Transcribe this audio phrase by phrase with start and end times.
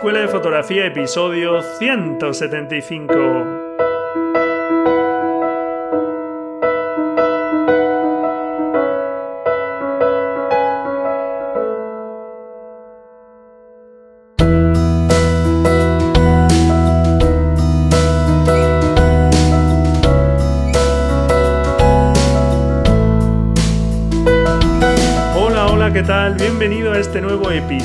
[0.00, 3.59] Escuela de Fotografía, episodio 175.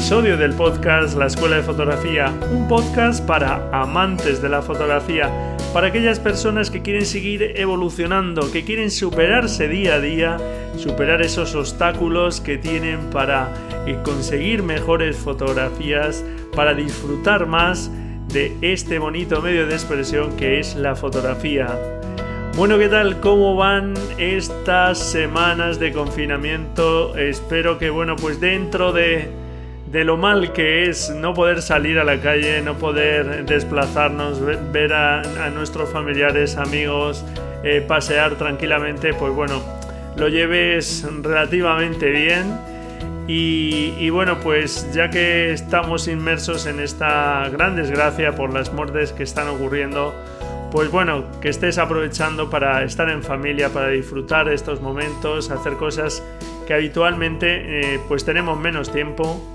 [0.05, 5.87] Episodio del podcast La Escuela de Fotografía, un podcast para amantes de la fotografía, para
[5.87, 10.37] aquellas personas que quieren seguir evolucionando, que quieren superarse día a día,
[10.77, 13.51] superar esos obstáculos que tienen para
[14.03, 16.23] conseguir mejores fotografías,
[16.55, 17.89] para disfrutar más
[18.27, 21.67] de este bonito medio de expresión que es la fotografía.
[22.55, 23.21] Bueno, ¿qué tal?
[23.21, 27.17] ¿Cómo van estas semanas de confinamiento?
[27.17, 29.44] Espero que, bueno, pues dentro de,
[30.03, 35.21] lo mal que es no poder salir a la calle, no poder desplazarnos, ver a,
[35.53, 37.23] nuestros familiares, amigos,
[37.63, 39.63] eh, pasear tranquilamente, pues bueno,
[40.17, 42.57] lo lleves relativamente bien.
[43.27, 49.13] Y, y, bueno, pues ya que estamos inmersos en esta gran desgracia por las muertes
[49.13, 50.13] que están ocurriendo,
[50.71, 55.73] pues bueno, que estés aprovechando para estar en familia, para disfrutar de estos momentos, hacer
[55.73, 56.21] cosas
[56.67, 59.54] que habitualmente eh, pues tenemos menos tiempo.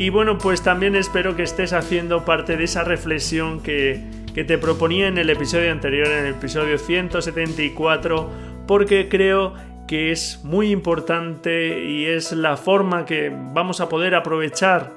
[0.00, 4.02] Y bueno, pues también espero que estés haciendo parte de esa reflexión que,
[4.34, 8.30] que te proponía en el episodio anterior, en el episodio 174,
[8.66, 9.52] porque creo
[9.86, 14.90] que es muy importante y es la forma que vamos a poder aprovechar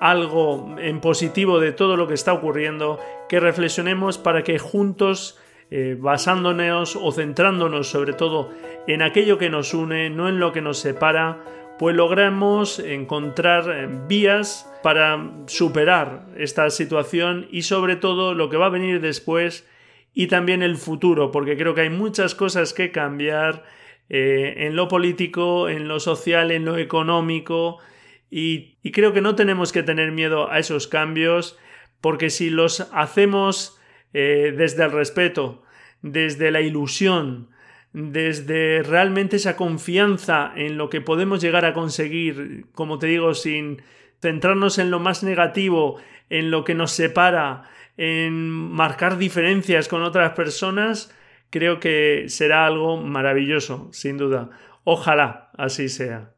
[0.00, 2.98] algo en positivo de todo lo que está ocurriendo,
[3.28, 5.38] que reflexionemos para que juntos,
[5.70, 8.50] eh, basándonos o centrándonos sobre todo
[8.88, 11.44] en aquello que nos une, no en lo que nos separa,
[11.78, 18.66] pues logremos encontrar eh, vías para superar esta situación y sobre todo lo que va
[18.66, 19.66] a venir después
[20.14, 23.64] y también el futuro, porque creo que hay muchas cosas que cambiar
[24.08, 27.78] eh, en lo político, en lo social, en lo económico,
[28.30, 31.58] y, creo que no tenemos que tener miedo a esos cambios
[32.00, 33.78] porque si los hacemos
[34.12, 35.62] eh, desde el respeto,
[36.02, 37.48] desde la ilusión,
[37.92, 43.82] desde realmente esa confianza en lo que podemos llegar a conseguir, como te digo, sin
[44.20, 45.98] centrarnos en lo más negativo,
[46.30, 47.64] en lo que nos separa,
[47.96, 51.14] en marcar diferencias con otras personas,
[51.50, 54.50] creo que será algo maravilloso, sin duda.
[54.84, 56.32] Ojalá así sea.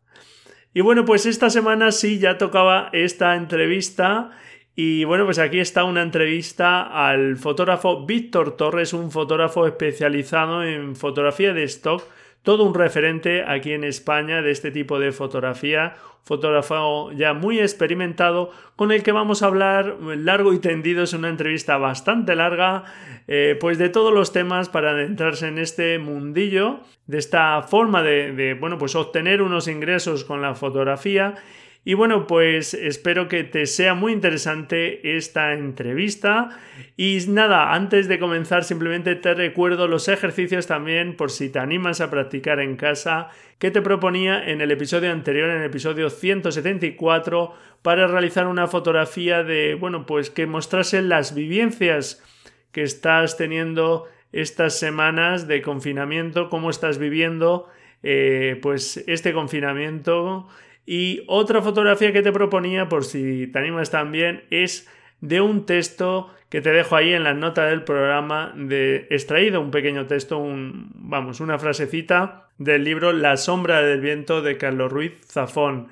[0.72, 4.31] Y bueno, pues esta semana sí ya tocaba esta entrevista.
[4.75, 10.97] Y bueno, pues aquí está una entrevista al fotógrafo Víctor Torres, un fotógrafo especializado en
[10.97, 12.03] fotografía de stock
[12.42, 18.50] todo un referente aquí en España de este tipo de fotografía, fotógrafo ya muy experimentado,
[18.76, 22.84] con el que vamos a hablar largo y tendido, es una entrevista bastante larga,
[23.28, 28.32] eh, pues de todos los temas para adentrarse en este mundillo, de esta forma de,
[28.32, 31.34] de, bueno, pues obtener unos ingresos con la fotografía
[31.82, 36.50] y bueno, pues espero que te sea muy interesante esta entrevista.
[36.96, 42.02] Y nada, antes de comenzar simplemente te recuerdo los ejercicios también por si te animas
[42.02, 47.54] a practicar en casa que te proponía en el episodio anterior, en el episodio 174,
[47.80, 52.22] para realizar una fotografía de, bueno, pues que mostrase las vivencias
[52.72, 57.69] que estás teniendo estas semanas de confinamiento, cómo estás viviendo
[58.02, 60.46] eh, pues este confinamiento
[60.92, 64.88] y otra fotografía que te proponía, por si te animas también, es
[65.20, 69.70] de un texto que te dejo ahí en la nota del programa de extraído un
[69.70, 75.12] pequeño texto, un, vamos, una frasecita del libro La sombra del viento de Carlos Ruiz
[75.28, 75.90] Zafón.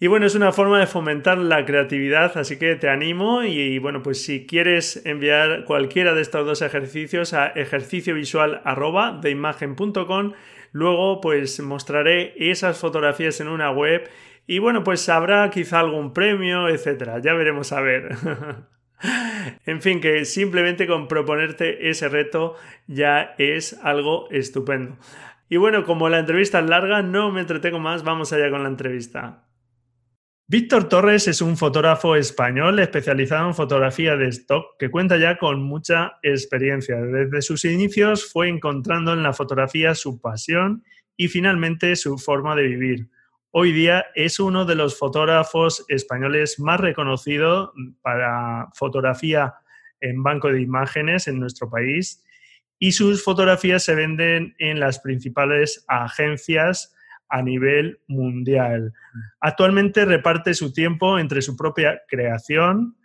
[0.00, 4.02] Y bueno, es una forma de fomentar la creatividad, así que te animo y, bueno,
[4.02, 10.32] pues si quieres enviar cualquiera de estos dos ejercicios a ejerciciovisual.com
[10.76, 14.10] Luego, pues mostraré esas fotografías en una web
[14.46, 17.20] y bueno, pues habrá quizá algún premio, etcétera.
[17.20, 18.16] Ya veremos a ver.
[19.66, 22.54] en fin, que simplemente con proponerte ese reto
[22.86, 24.96] ya es algo estupendo.
[25.48, 28.68] Y bueno, como la entrevista es larga, no me entretengo más, vamos allá con la
[28.68, 29.42] entrevista.
[30.48, 35.60] Víctor Torres es un fotógrafo español especializado en fotografía de stock que cuenta ya con
[35.60, 37.00] mucha experiencia.
[37.00, 40.84] Desde sus inicios fue encontrando en la fotografía su pasión
[41.16, 43.08] y finalmente su forma de vivir.
[43.58, 47.70] Hoy día es uno de los fotógrafos españoles más reconocidos
[48.02, 49.54] para fotografía
[49.98, 52.22] en banco de imágenes en nuestro país
[52.78, 56.94] y sus fotografías se venden en las principales agencias
[57.30, 58.92] a nivel mundial.
[59.40, 62.98] Actualmente reparte su tiempo entre su propia creación,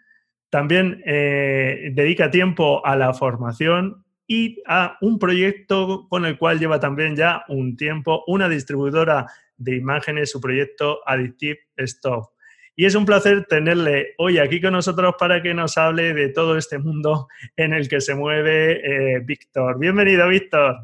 [0.49, 6.79] también eh, dedica tiempo a la formación y a un proyecto con el cual lleva
[6.79, 9.25] también ya un tiempo, una distribuidora
[9.57, 12.31] de imágenes, su proyecto Addictive Stop.
[12.73, 16.57] Y es un placer tenerle hoy aquí con nosotros para que nos hable de todo
[16.57, 19.77] este mundo en el que se mueve eh, Víctor.
[19.77, 20.77] Bienvenido, Víctor.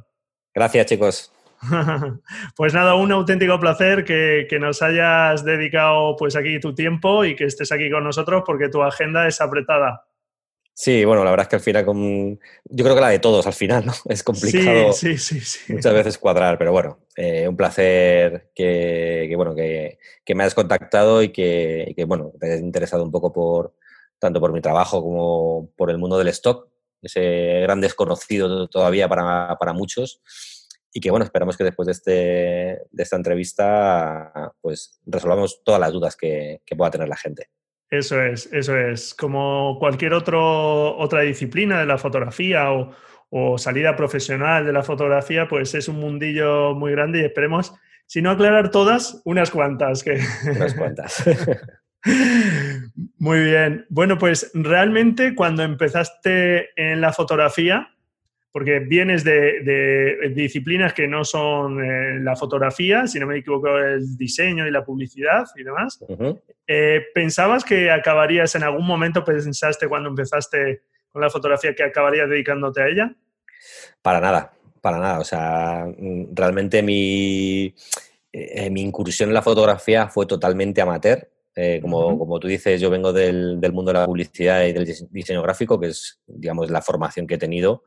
[0.54, 1.34] Gracias, chicos.
[2.58, 7.46] Pues nada, un auténtico placer que, nos hayas dedicado pues aquí tu tiempo y que
[7.46, 10.06] estés aquí con nosotros porque tu agenda es apretada.
[10.80, 12.40] Sí, bueno, la verdad es que al final, con...
[12.66, 13.94] yo creo que la de todos al final, ¿no?
[14.10, 19.98] Es complicado sí, sí, muchas veces cuadrar, pero bueno, eh, un placer que, bueno, que,
[20.36, 23.74] me hayas contactado y que, bueno, te hayas interesado un poco por
[24.20, 26.70] tanto por mi trabajo como por el mundo del stock,
[27.02, 30.22] ese gran desconocido todavía para, para muchos
[30.94, 32.12] y que bueno, esperamos que después de, este,
[32.92, 37.50] de esta entrevista pues resolvamos todas las dudas que, pueda tener la gente.
[37.90, 39.14] Eso es, eso es.
[39.14, 42.92] Como cualquier otro, otra disciplina de la fotografía o,
[43.30, 47.74] o, salida profesional de la fotografía, pues es un mundillo muy grande y esperemos,
[48.06, 50.04] si no aclarar todas, unas cuantas.
[50.04, 50.20] Que...
[50.56, 51.24] Unas cuantas.
[53.18, 53.86] muy bien.
[53.90, 57.90] Bueno, pues realmente cuando empezaste en la fotografía,
[58.52, 64.18] porque vienes de, disciplinas que no son eh, la fotografía, si no me equivoco, el
[64.18, 66.04] diseño y la publicidad y demás.
[66.66, 72.30] Eh, ¿Pensabas que acabarías en algún momento, pensaste cuando empezaste con la fotografía, que acabarías
[72.30, 73.16] dedicándote a ella?
[74.02, 75.20] Para nada, para nada.
[75.20, 75.86] O sea,
[76.34, 77.74] realmente mi,
[78.32, 81.28] eh, mi incursión en la fotografía fue totalmente amateur.
[81.60, 84.86] Eh, como, como, tú dices, yo vengo del, del, mundo de la publicidad y del
[85.10, 87.84] diseño gráfico, que es, digamos, la formación que he tenido.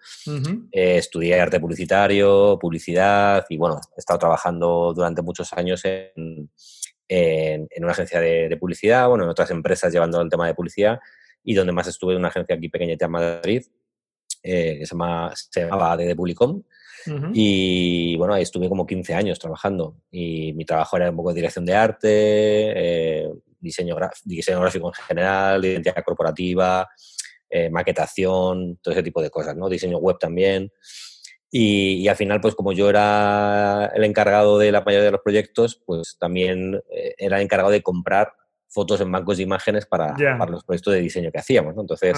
[0.72, 6.50] Eh, estudié arte publicitario, publicidad y, bueno, he estado trabajando durante muchos años en,
[7.06, 10.98] en, una agencia de, publicidad, bueno, en otras empresas llevando el tema de publicidad.
[11.44, 13.62] Y donde más estuve en una agencia aquí pequeñita en Madrid,
[14.42, 16.60] eh, que se, llama, se llamaba de Publicom.
[17.32, 19.94] Y bueno, ahí estuve como 15 años trabajando.
[20.10, 25.64] Y mi trabajo era un poco de dirección de arte, diseño, diseño gráfico en general,
[25.64, 26.88] identidad corporativa,
[27.48, 29.68] eh, maquetación, todo ese tipo de cosas, ¿no?
[29.68, 30.72] Diseño web también.
[31.52, 35.82] Y, al final, pues como yo era el encargado de la mayoría de los proyectos,
[35.84, 38.32] pues también eh, era el encargado de comprar
[38.68, 41.80] fotos en bancos de imágenes para, para los proyectos de diseño que hacíamos, ¿no?
[41.80, 42.16] Entonces,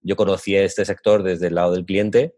[0.00, 2.36] yo conocí este sector desde el lado del cliente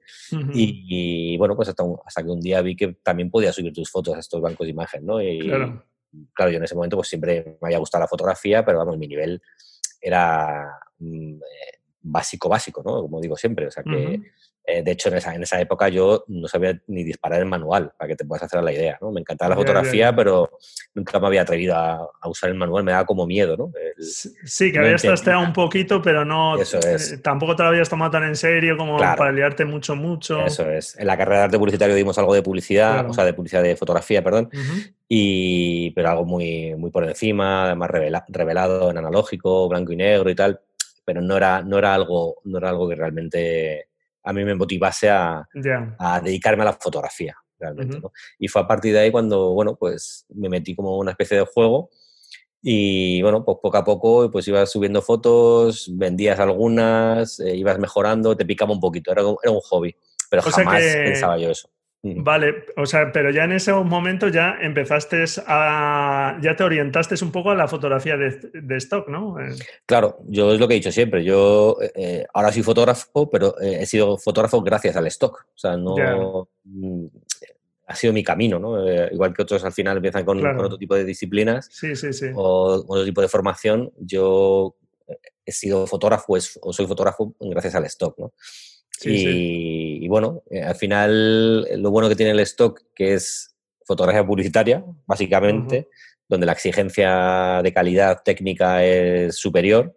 [0.55, 4.17] y, bueno, pues hasta, hasta, que un día vi que también podía subir tus fotos
[4.17, 5.23] a estos bancos de imagen, ¿no?
[5.23, 5.85] Y, claro
[6.33, 9.09] claro, yo en ese momento pues siempre me había gustado la fotografía, pero vamos, mi
[9.09, 9.41] nivel
[10.01, 13.03] era mm, eh, básico, básico, ¿no?
[13.03, 14.23] Como digo siempre, o sea que...
[14.67, 17.93] Eh, de hecho, en esa, en esa época yo no sabía ni disparar el manual,
[17.99, 19.13] para que te puedas hacer la idea, ¿no?
[19.13, 20.59] Me encantaba la fotografía, pero
[20.95, 23.73] nunca me había atrevido a, usar el manual, me daba como miedo, ¿no?
[23.99, 26.57] sí, que habías trasteado un poquito, pero no...
[26.57, 27.13] Eso es.
[27.13, 30.47] Eh, tampoco te lo habías tomado tan en serio como para liarte mucho, mucho.
[30.47, 30.99] Eso es.
[30.99, 33.77] En la carrera de arte publicitario dimos algo de publicidad, o sea, de publicidad de
[33.77, 34.49] fotografía, perdón,
[35.07, 37.91] y, pero algo muy, muy por encima, además
[38.29, 40.59] revelado en analógico, blanco y negro y tal,
[41.05, 43.89] pero no era, no era, algo, no era algo que realmente
[44.25, 45.47] a mí me motivase a,
[45.99, 48.01] a dedicarme a la fotografía, realmente.
[48.39, 51.45] Y fue a partir de ahí cuando, bueno, pues me metí como una especie de
[51.45, 51.91] juego
[52.63, 58.35] y, bueno, pues poco a poco pues ibas subiendo fotos, vendías algunas, eh, ibas mejorando,
[58.35, 59.95] te picaba un poquito, era, era un hobby,
[60.31, 61.69] pero jamás pensaba yo eso.
[62.05, 66.39] Vale, o sea, pero ya en ese momento ya empezaste a.
[66.43, 69.41] ya te orientaste un poco a la fotografía de, stock, ¿no?
[69.41, 69.55] Eh.
[69.87, 71.25] Claro, yo es lo que he dicho siempre.
[71.25, 75.47] Yo eh, ahora soy fotógrafo, pero eh, he sido fotógrafo gracias al stock.
[75.55, 76.47] O sea, no.
[76.65, 77.07] Mm,
[77.87, 78.83] ha sido mi camino, ¿no?
[79.11, 82.27] igual que otros al final empiezan con, otro tipo de disciplinas sí, sí, sí.
[82.35, 83.93] o otro tipo de formación.
[83.99, 84.75] Yo
[85.45, 88.33] he sido fotógrafo o soy fotógrafo gracias al stock, ¿no?
[89.03, 94.85] Y, bueno, eh, al final lo bueno que tiene el stock, que es fotografía publicitaria,
[95.07, 95.89] básicamente,
[96.29, 99.95] donde la exigencia de calidad técnica es superior.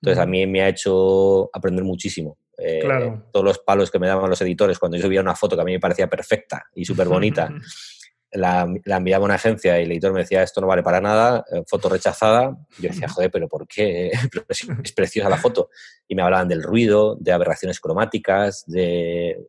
[0.00, 2.38] Entonces a mí me ha hecho aprender muchísimo.
[2.56, 2.86] Eh,
[3.32, 5.64] todos los palos que me daban los editores cuando yo subía una foto que a
[5.64, 7.50] mí me parecía perfecta y súper bonita.
[8.34, 11.44] la, enviaba a una agencia y el editor me decía, esto no vale para nada,
[11.52, 12.56] eh, foto rechazada.
[12.78, 14.10] Yo decía, joder, pero ¿por qué?
[14.48, 15.70] es, preciosa la foto.
[16.08, 19.46] Y me hablaban del ruido, de aberraciones cromáticas, de,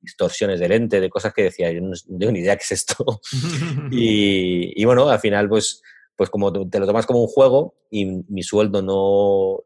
[0.00, 3.20] distorsiones de lente, de cosas que decía, yo no, tengo ni idea qué es esto.
[3.90, 5.82] y, bueno, al final, pues,
[6.16, 9.64] pues como te lo tomas como un juego y mi sueldo no,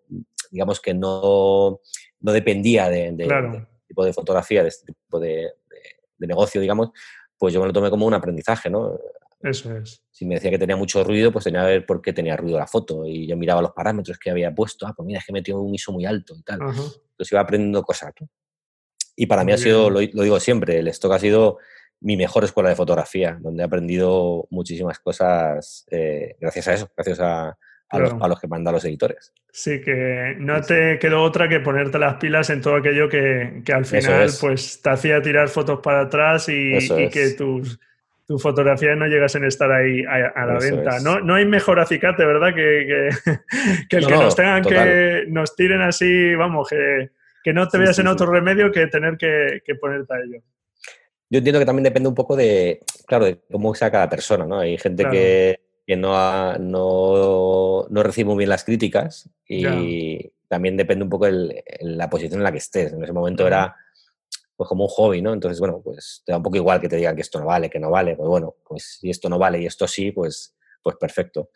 [0.51, 1.81] digamos que no,
[2.21, 5.53] no dependía de, de, este tipo de fotografía, de este tipo de,
[6.19, 6.91] de negocio, digamos,
[7.43, 8.97] pues yo me lo tomé como un aprendizaje, ¿no?
[9.41, 10.05] Eso es.
[10.13, 12.57] Si me decía que tenía mucho ruido, pues tenía que ver por qué tenía ruido
[12.57, 13.05] la foto.
[13.05, 14.87] Y yo miraba los parámetros que había puesto.
[14.87, 16.61] Ah, pues mira, es que metió un ISO muy alto y tal.
[16.61, 18.13] Entonces iba aprendiendo cosas.
[19.17, 21.59] Y para mí ha sido, lo, digo siempre, el stock ha sido
[21.99, 27.19] mi mejor escuela de fotografía, donde he aprendido muchísimas cosas eh, gracias a eso, gracias
[27.19, 27.59] a,
[27.93, 29.33] a, los, que mandan los editores.
[29.51, 33.85] Sí, que no te quedó otra que ponerte las pilas en todo aquello que, al
[33.85, 37.79] final pues te hacía tirar fotos para atrás y, que tus,
[38.27, 41.01] tus fotografías no llegasen a estar ahí a, la venta.
[41.01, 42.55] No, no hay mejor acicate, ¿verdad?
[42.55, 43.11] Que,
[43.89, 48.07] que, el que nos tengan que nos tiren así, vamos, que, no te veas en
[48.07, 50.43] otro remedio que tener que, ponerte a ello.
[51.29, 54.59] Yo entiendo que también depende un poco de, claro, de cómo sea cada persona, ¿no?
[54.59, 61.05] Hay gente que que no, no, no, recibe muy bien las críticas y también depende
[61.05, 62.93] un poco de la posición en la que estés.
[62.93, 63.75] En ese momento era
[64.55, 65.33] pues como un hobby, ¿no?
[65.33, 67.71] Entonces, bueno, pues te da un poco igual que te digan que esto no vale,
[67.71, 68.17] que no vale.
[68.17, 71.51] Pues bueno, pues si esto no vale y esto sí, pues, pues perfecto.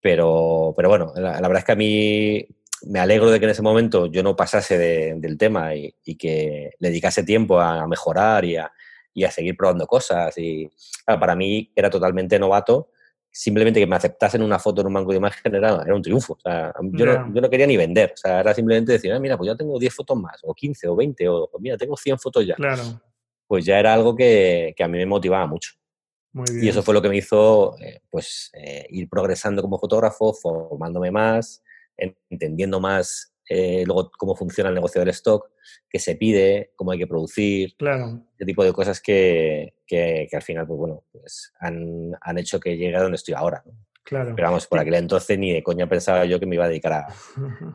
[0.00, 2.46] Pero, pero bueno, la, verdad es que a mí
[2.82, 6.88] me alegro de que en ese momento yo no pasase del tema y, que le
[6.90, 8.70] dedicase tiempo a, mejorar y a,
[9.14, 10.36] y a, seguir probando cosas.
[10.38, 10.70] Y
[11.06, 12.90] para mí era totalmente novato
[13.30, 16.34] simplemente que me aceptasen una foto en un banco de imagen era, era un triunfo.
[16.34, 18.12] O sea, yo, no, yo, no, quería ni vender.
[18.14, 20.88] O sea, era simplemente decir, ah, mira, pues ya tengo 10 fotos más, o 15,
[20.88, 22.54] o 20, o mira, tengo 100 fotos ya.
[22.54, 22.82] Claro.
[23.46, 25.72] Pues ya era algo que, que a mí me motivaba mucho.
[26.32, 26.64] Muy bien.
[26.64, 31.10] Y eso fue lo que me hizo eh, pues, eh, ir progresando como fotógrafo, formándome
[31.10, 31.62] más,
[32.30, 35.50] entendiendo más eh, luego cómo funciona el negocio del stock,
[35.88, 38.22] qué se pide, cómo hay que producir, claro.
[38.34, 42.76] ese tipo de cosas que, que, al final pues bueno, pues han, han, hecho que
[42.76, 43.62] llegue a donde estoy ahora.
[44.04, 44.32] Claro.
[44.34, 46.92] Pero vamos, por aquel entonces ni de coña pensaba yo que me iba a dedicar
[46.94, 47.06] a,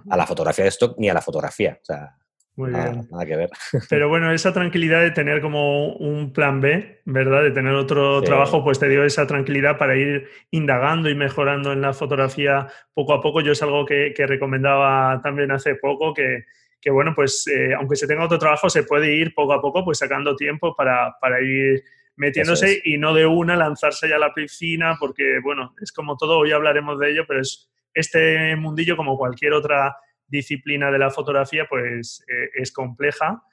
[0.09, 1.77] a la fotografía de stock ni a la fotografía.
[1.79, 2.15] O sea,
[2.55, 3.07] muy bien.
[3.09, 3.49] Nada que ver.
[3.89, 7.41] Pero bueno, esa tranquilidad de tener como un plan B, ¿verdad?
[7.41, 11.81] De tener otro trabajo, pues te dio esa tranquilidad para ir indagando y mejorando en
[11.81, 13.41] la fotografía poco a poco.
[13.41, 16.45] Yo es algo que, recomendaba también hace poco, que,
[16.79, 19.83] que bueno, pues eh, aunque se tenga otro trabajo, se puede ir poco a poco,
[19.83, 21.83] pues sacando tiempo para, para ir
[22.15, 26.37] metiéndose y no de una lanzarse ya a la piscina, porque bueno, es como todo,
[26.37, 29.95] hoy hablaremos de ello, pero es este mundillo como cualquier otra
[30.27, 33.43] disciplina de la fotografía pues eh, es compleja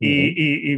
[0.00, 0.76] y,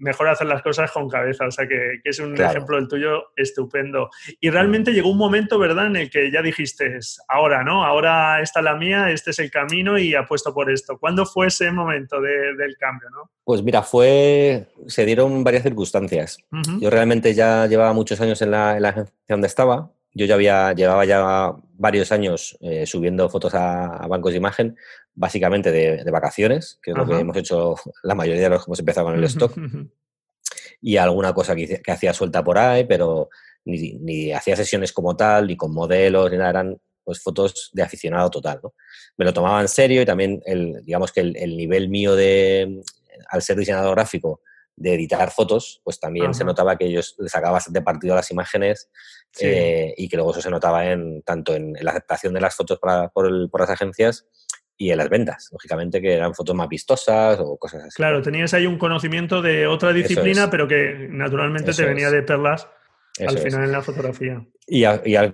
[0.00, 1.46] mejor hacer las cosas con cabeza.
[1.46, 4.10] O sea que, es un ejemplo del tuyo estupendo.
[4.40, 7.84] Y realmente llegó un momento, ¿verdad?, en el que ya dijiste, ahora, ¿no?
[7.84, 10.98] Ahora está la mía, este es el camino y apuesto por esto.
[10.98, 13.30] ¿Cuándo fue ese momento del cambio, no?
[13.44, 16.38] Pues mira, fue, se dieron varias circunstancias.
[16.80, 20.34] Yo realmente ya llevaba muchos años en la, en la agencia donde estaba yo ya
[20.34, 24.76] había, llevaba ya varios años eh, subiendo fotos a, bancos de imagen,
[25.14, 28.80] básicamente de, vacaciones, que es lo que hemos hecho la mayoría de los que hemos
[28.80, 29.56] empezado con el stock,
[30.80, 33.28] y alguna cosa que, hacía suelta por ahí, pero
[33.64, 38.28] ni, hacía sesiones como tal, ni con modelos, ni nada, eran pues fotos de aficionado
[38.28, 38.58] total.
[38.62, 38.74] ¿no?
[39.16, 42.82] Me lo tomaba en serio y también el, digamos que el nivel mío de,
[43.28, 44.42] al ser diseñador gráfico,
[44.78, 48.30] de editar fotos, pues también se notaba que ellos les sacaba bastante partido a las
[48.30, 48.88] imágenes
[49.40, 52.78] eh, y que luego eso se notaba en tanto en, la aceptación de las fotos
[52.78, 54.26] por, las agencias
[54.76, 57.96] y en las ventas, lógicamente que eran fotos más vistosas o cosas así.
[57.96, 62.68] Claro, tenías ahí un conocimiento de otra disciplina, pero que naturalmente te venía de perlas
[63.26, 64.46] al final en la fotografía.
[64.64, 64.84] Y,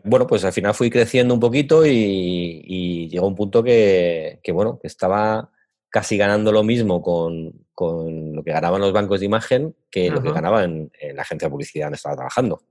[0.04, 4.78] bueno, pues al final fui creciendo un poquito y, llegó un punto que, que, bueno,
[4.80, 5.50] que estaba
[5.94, 10.32] casi ganando lo mismo con, lo que ganaban los bancos de imagen que lo que
[10.32, 12.64] ganaban en, la agencia de publicidad donde estaba trabajando.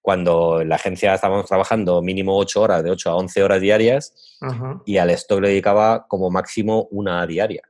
[0.00, 4.38] Cuando en la agencia estábamos trabajando mínimo 8 horas, de 8 a 11 horas diarias,
[4.86, 7.60] y al stock le dedicaba como máximo una diaria.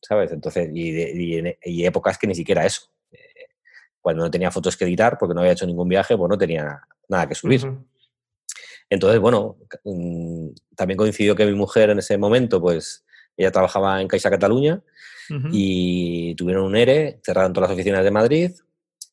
[0.00, 0.30] ¿Sabes?
[0.30, 2.82] Entonces, y, épocas que ni siquiera eso.
[3.10, 3.18] Eh,
[4.00, 6.82] cuando no tenía fotos que editar, porque no había hecho ningún viaje, pues no tenía
[7.08, 7.62] nada que subir.
[8.88, 13.04] Entonces, bueno, mm, también coincidió que mi mujer en ese momento, pues,
[13.36, 14.82] ella trabajaba en Caixa Cataluña
[15.50, 18.52] y tuvieron un ERE, cerraron todas las oficinas de Madrid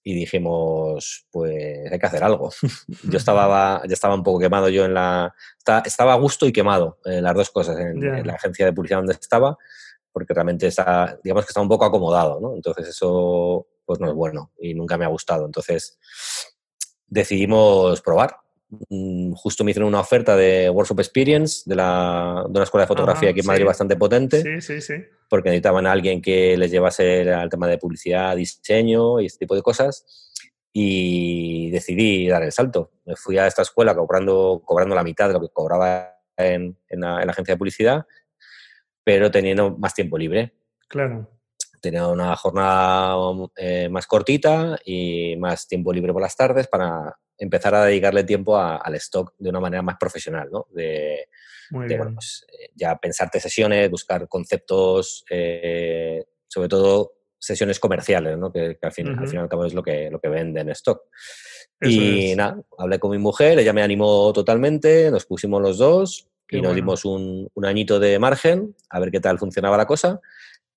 [0.04, 2.52] y dijimos, pues hay que hacer algo.
[3.04, 5.34] yo estaba, ya estaba un poco quemado yo en la...
[5.86, 9.14] Estaba a gusto y quemado en las dos cosas, en, la agencia de publicidad donde
[9.14, 9.58] estaba,
[10.12, 12.56] porque realmente está, digamos que está un poco acomodado, ¿no?
[12.56, 15.46] Entonces eso pues no es bueno y nunca me ha gustado.
[15.46, 16.00] Entonces
[17.08, 18.38] decidimos probar
[19.36, 23.32] justo me hicieron una oferta de Workshop Experience de, la, de una escuela de fotografía
[23.32, 24.42] aquí en Madrid bastante potente.
[24.42, 24.94] Sí, sí, sí.
[25.30, 29.56] Porque necesitaban a alguien que les llevase al tema de publicidad, diseño y este tipo
[29.56, 30.32] de cosas.
[30.74, 32.92] Y decidí dar el salto.
[33.06, 37.00] Me fui a esta escuela cobrando, cobrando la mitad de lo que cobraba en, en,
[37.02, 38.06] la, agencia de publicidad,
[39.04, 40.54] pero teniendo más tiempo libre.
[40.88, 41.30] Claro.
[41.82, 43.16] Tenía una jornada
[43.56, 48.58] eh, más cortita y más tiempo libre por las tardes para empezar a dedicarle tiempo
[48.58, 50.68] al stock de una manera más profesional, ¿no?
[50.72, 51.28] De,
[51.72, 58.52] pues, eh, ya pensarte sesiones, buscar conceptos, eh, sobre todo sesiones comerciales, ¿no?
[58.52, 60.70] que, al, fin, al fin y al cabo es lo que, lo que vende en
[60.70, 61.02] stock.
[61.82, 66.62] y nada, hablé con mi mujer, ella me animó totalmente, nos pusimos los dos y
[66.62, 70.20] nos dimos un, un, añito de margen a ver qué tal funcionaba la cosa.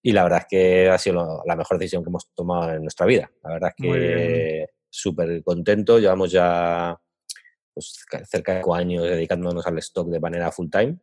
[0.06, 3.06] Y la verdad es que ha sido la mejor decisión que hemos tomado en nuestra
[3.06, 3.32] vida.
[3.42, 5.98] La verdad es que súper contento.
[5.98, 6.94] Llevamos ya
[7.72, 10.98] pues, cerca de cinco años dedicándonos al stock de manera full time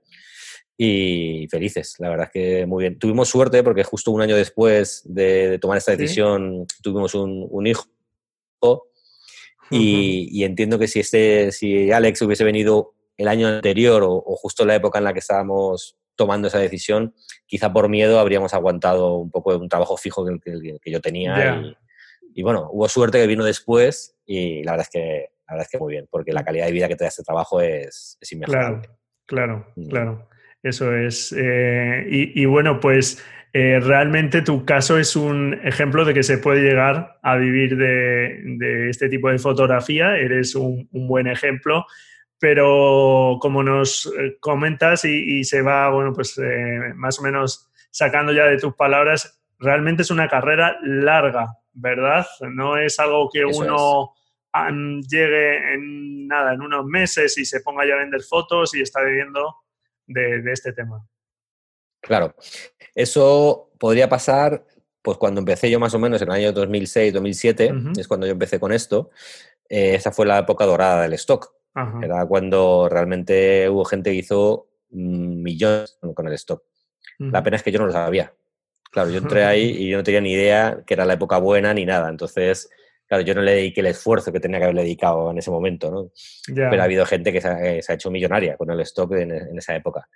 [0.83, 2.97] y felices, la verdad es que muy bien.
[2.97, 7.85] Tuvimos suerte porque justo un año después de, tomar esta decisión tuvimos un, hijo
[9.69, 14.69] y, entiendo que si, este, si Alex hubiese venido el año anterior o, justo en
[14.69, 17.15] la época en la que estábamos tomando esa decisión,
[17.47, 21.75] quizá por miedo habríamos aguantado un poco de un trabajo fijo que, que, yo tenía.
[22.35, 25.71] Y, bueno, hubo suerte que vino después y la verdad es que, la verdad es
[25.71, 28.31] que muy bien, porque la calidad de vida que te da este trabajo es, es
[28.31, 28.87] inmejorable.
[29.25, 29.87] Claro, claro, mm.
[29.89, 30.29] claro.
[30.63, 31.33] Eso es.
[31.35, 33.23] Eh, y, bueno, pues
[33.53, 38.89] eh, realmente tu caso es un ejemplo de que se puede llegar a vivir de,
[38.89, 40.17] este tipo de fotografía.
[40.17, 41.85] Eres un, buen ejemplo
[42.41, 46.39] pero como nos eh, comentas y, se va, bueno, pues
[46.95, 52.25] más o menos sacando ya de tus palabras, realmente es una carrera larga, ¿verdad?
[52.51, 54.15] No es algo que uno
[55.07, 59.03] llegue en nada, en unos meses y se ponga ya a vender fotos y está
[59.03, 59.57] viviendo
[60.07, 61.05] de, este tema.
[62.01, 62.33] Claro,
[62.95, 64.65] eso podría pasar
[65.03, 68.33] pues cuando empecé yo más o menos en el año 2006, 2007, es cuando yo
[68.33, 69.11] empecé con esto,
[69.69, 71.60] eh, esa fue la época dorada del stock.
[71.73, 76.63] Era cuando realmente hubo gente que hizo millones con el stock.
[77.17, 78.33] La pena es que yo no lo sabía.
[78.91, 81.73] Claro, yo entré ahí y yo no tenía ni idea que era la época buena
[81.73, 82.09] ni nada.
[82.09, 82.69] Entonces,
[83.07, 85.91] claro, yo no le dediqué el esfuerzo que tenía que haberle dedicado en ese momento,
[85.91, 86.11] ¿no?
[86.53, 90.07] Pero ha habido gente que se ha, hecho millonaria con el stock en, esa época.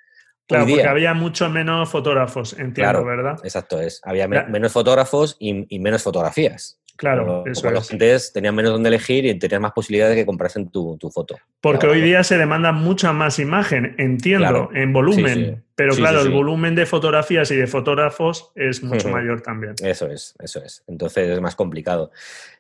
[0.48, 3.40] Claro, porque había mucho menos fotógrafos, entiendo, ¿verdad?
[3.44, 4.00] Exacto, es.
[4.04, 6.80] Había menos fotógrafos y, menos fotografías.
[6.98, 10.70] Claro, eso los clientes tenían menos donde elegir y tenían más posibilidades de que comprasen
[10.70, 11.36] tu, foto.
[11.60, 15.64] Porque hoy día se demanda mucha más imagen, entiendo, en volumen.
[15.76, 19.76] Pero claro, el volumen de fotografías y de fotógrafos es mucho mayor también.
[19.84, 20.84] Eso es, eso es.
[20.88, 22.12] Entonces es más complicado.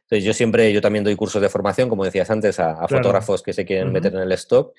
[0.01, 3.53] Entonces yo siempre, yo también doy cursos de formación, como decías antes, a, fotógrafos que
[3.53, 4.75] se quieren meter en el stock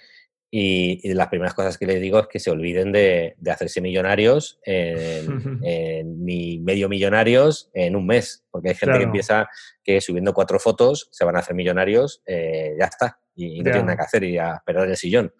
[0.50, 6.24] y, las primeras cosas que les digo es que se olviden de, hacerse millonarios en,
[6.24, 9.48] mi medio millonarios en un mes, porque hay gente que empieza
[9.82, 13.86] que subiendo cuatro fotos se van a hacer millonarios, eh, ya está, y, no tienen
[13.86, 15.34] nada que hacer y a esperar en el sillón.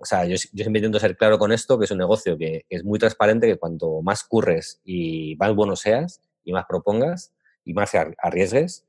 [0.00, 2.84] o sea, yo, siempre intento ser claro con esto, que es un negocio que, es
[2.84, 7.32] muy transparente, que cuanto más curres y más bueno seas y más propongas
[7.64, 8.86] y más arriesgues,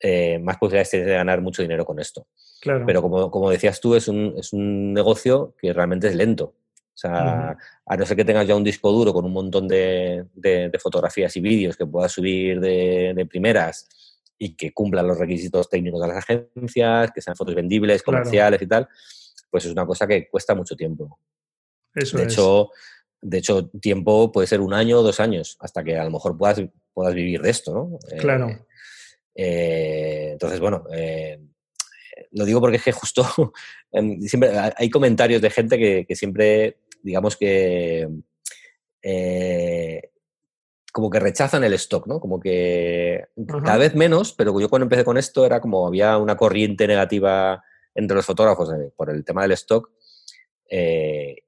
[0.00, 2.26] eh, más posibilidades tienes de ganar mucho dinero con esto.
[2.62, 6.44] Pero como, como, decías tú, es un, es un, negocio que realmente es lento.
[6.44, 10.24] O sea, a no ser que tengas ya un disco duro con un montón de,
[10.34, 13.86] de, fotografías y vídeos que puedas subir de, de, primeras
[14.38, 18.66] y que cumplan los requisitos técnicos de las agencias, que sean fotos vendibles, comerciales y
[18.66, 18.88] tal,
[19.50, 21.18] pues es una cosa que cuesta mucho tiempo.
[21.94, 22.70] Eso de hecho,
[23.20, 26.36] de hecho, tiempo puede ser un año o dos años, hasta que a lo mejor
[26.36, 27.98] puedas, puedas vivir de esto, ¿no?
[28.18, 28.48] Claro.
[28.48, 28.65] Eh,
[29.36, 31.38] eh, entonces, bueno, eh,
[32.32, 33.24] lo digo porque es que justo
[34.20, 38.08] siempre hay comentarios de gente que, siempre, digamos que,
[39.02, 40.10] eh,
[40.92, 42.18] como que rechazan el stock, ¿no?
[42.18, 43.26] Como que
[43.62, 47.62] cada vez menos, pero yo cuando empecé con esto era como había una corriente negativa
[47.94, 49.90] entre los fotógrafos por el tema del stock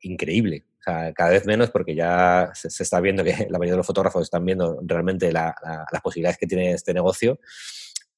[0.03, 0.68] increíble.
[1.15, 4.45] Cada vez menos porque ya se, está viendo que la mayoría de los fotógrafos están
[4.45, 5.55] viendo realmente las
[6.03, 7.39] posibilidades que tiene este negocio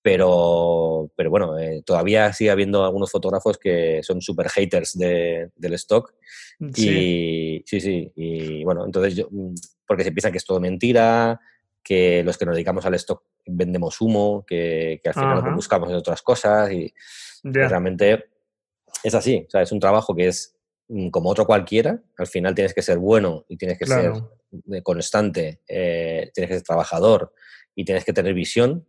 [0.02, 5.74] pero, pero bueno, eh, todavía sigue habiendo algunos fotógrafos que son super haters de, del
[5.74, 6.14] stock.
[6.72, 6.88] Sí.
[6.88, 8.12] Y sí, sí.
[8.16, 9.54] Y bueno, entonces yo, mm,
[9.86, 11.38] porque se piensan que es todo mentira,
[11.82, 15.50] que los que nos dedicamos al stock vendemos humo, que, que al final lo que
[15.50, 16.92] buscamos es otras cosas y
[17.42, 18.24] realmente
[19.02, 19.44] es así.
[19.46, 20.59] O sea, es un trabajo que es mm,
[21.10, 22.02] como otro cualquiera.
[22.18, 24.12] Al final tienes que ser bueno y tienes que ser
[24.82, 27.32] constante, eh, tienes que ser trabajador
[27.74, 28.86] y tienes que tener visión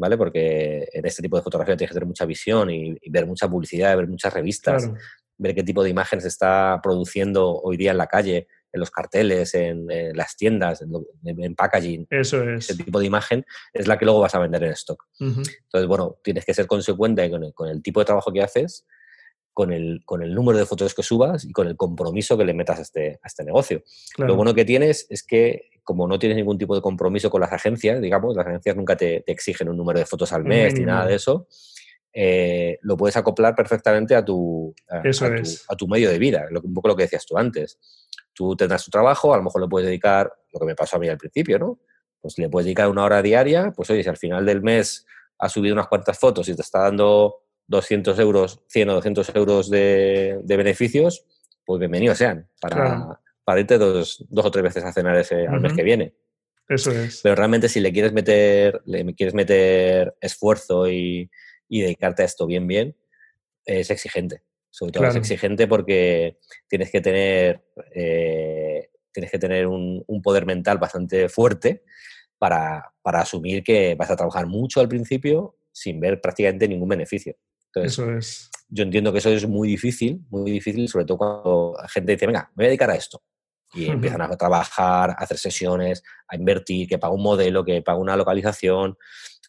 [0.00, 0.16] ¿vale?
[0.16, 3.96] Porque en este tipo de fotografía tienes que tener mucha visión y, ver mucha publicidad,
[3.96, 4.90] ver muchas revistas,
[5.36, 8.90] ver qué tipo de imágenes se está produciendo hoy día en la calle, en los
[8.90, 12.06] carteles, en, las tiendas, en, packaging.
[12.08, 12.70] Eso es.
[12.70, 15.04] Ese tipo de imagen es la que luego vas a vender en stock.
[15.18, 18.86] Entonces, bueno, tienes que ser consecuente con el, tipo de trabajo que haces,
[19.60, 22.54] con el, con el, número de fotos que subas y con el compromiso que le
[22.54, 23.82] metas a este, a este negocio.
[24.16, 27.52] Lo bueno que tienes es que como no tienes ningún tipo de compromiso con las
[27.52, 31.04] agencias, digamos, las agencias nunca te, exigen un número de fotos al mes ni nada
[31.04, 31.46] de eso,
[32.14, 36.96] eh, lo puedes acoplar perfectamente a tu, a, tu, medio de vida, un poco lo
[36.96, 37.78] que decías tú antes.
[38.32, 41.00] Tú tendrás tu trabajo, a lo mejor le puedes dedicar, lo que me pasó a
[41.00, 41.78] mí al principio, ¿no?
[42.18, 45.04] Pues le puedes dedicar una hora diaria, pues oye, si al final del mes
[45.38, 49.70] has subido unas cuantas fotos y te está dando 200 euros, 100 o 200 euros
[49.70, 51.24] de, beneficios,
[51.64, 55.60] pues bienvenidos sean para, para irte dos, dos, o tres veces a cenar ese, al
[55.60, 56.16] mes que viene.
[56.68, 57.20] Eso es.
[57.22, 61.30] Pero realmente si le quieres meter, le quieres meter esfuerzo y,
[61.68, 62.96] y dedicarte a esto bien, bien,
[63.64, 64.42] es exigente.
[64.68, 67.62] Sobre todo es exigente porque tienes que tener,
[67.94, 71.84] eh, tienes que tener un, poder mental bastante fuerte
[72.36, 77.36] para, para, asumir que vas a trabajar mucho al principio sin ver prácticamente ningún beneficio.
[77.74, 78.50] Entonces, eso es.
[78.68, 82.26] Yo entiendo que eso es muy difícil, muy difícil, sobre todo cuando la gente dice,
[82.26, 83.22] venga, me voy a dedicar a esto.
[83.72, 87.98] Y empiezan a trabajar, a hacer sesiones, a invertir, que paga un modelo, que paga
[87.98, 88.96] una localización,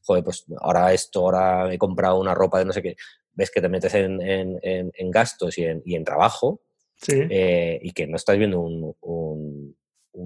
[0.04, 2.96] joder, pues ahora esto, ahora he comprado una ropa de no sé qué,
[3.34, 6.62] ves que te metes en, gastos y en, trabajo
[7.08, 9.76] eh, y que no estás viendo un,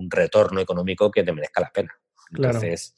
[0.09, 1.93] retorno económico que te merezca la pena.
[2.31, 2.95] Entonces,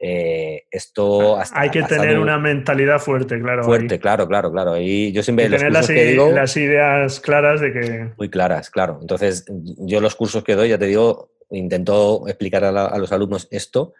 [0.00, 1.38] eh, esto...
[1.52, 3.64] Hay que tener una mentalidad fuerte, claro.
[3.64, 4.78] Fuerte, claro, claro, claro.
[4.78, 5.48] Y yo siempre...
[5.48, 8.10] tener las, las ideas claras de que...
[8.16, 8.98] Muy claras, claro.
[9.00, 13.94] Entonces, yo los cursos que doy, ya te digo, intento explicar a los alumnos esto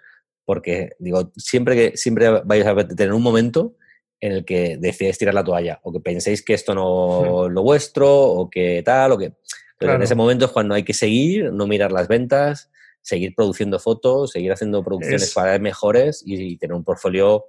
[0.49, 3.75] porque digo, siempre que siempre vais a tener un momento
[4.19, 7.63] en el que decidáis tirar la toalla o que penséis que esto no es lo
[7.63, 9.35] vuestro o que tal o que...
[9.79, 12.71] Pero en ese momento es cuando hay que seguir, no mirar las ventas,
[13.03, 17.47] seguir produciendo fotos, seguir haciendo producciones para para mejores y, tener un portfolio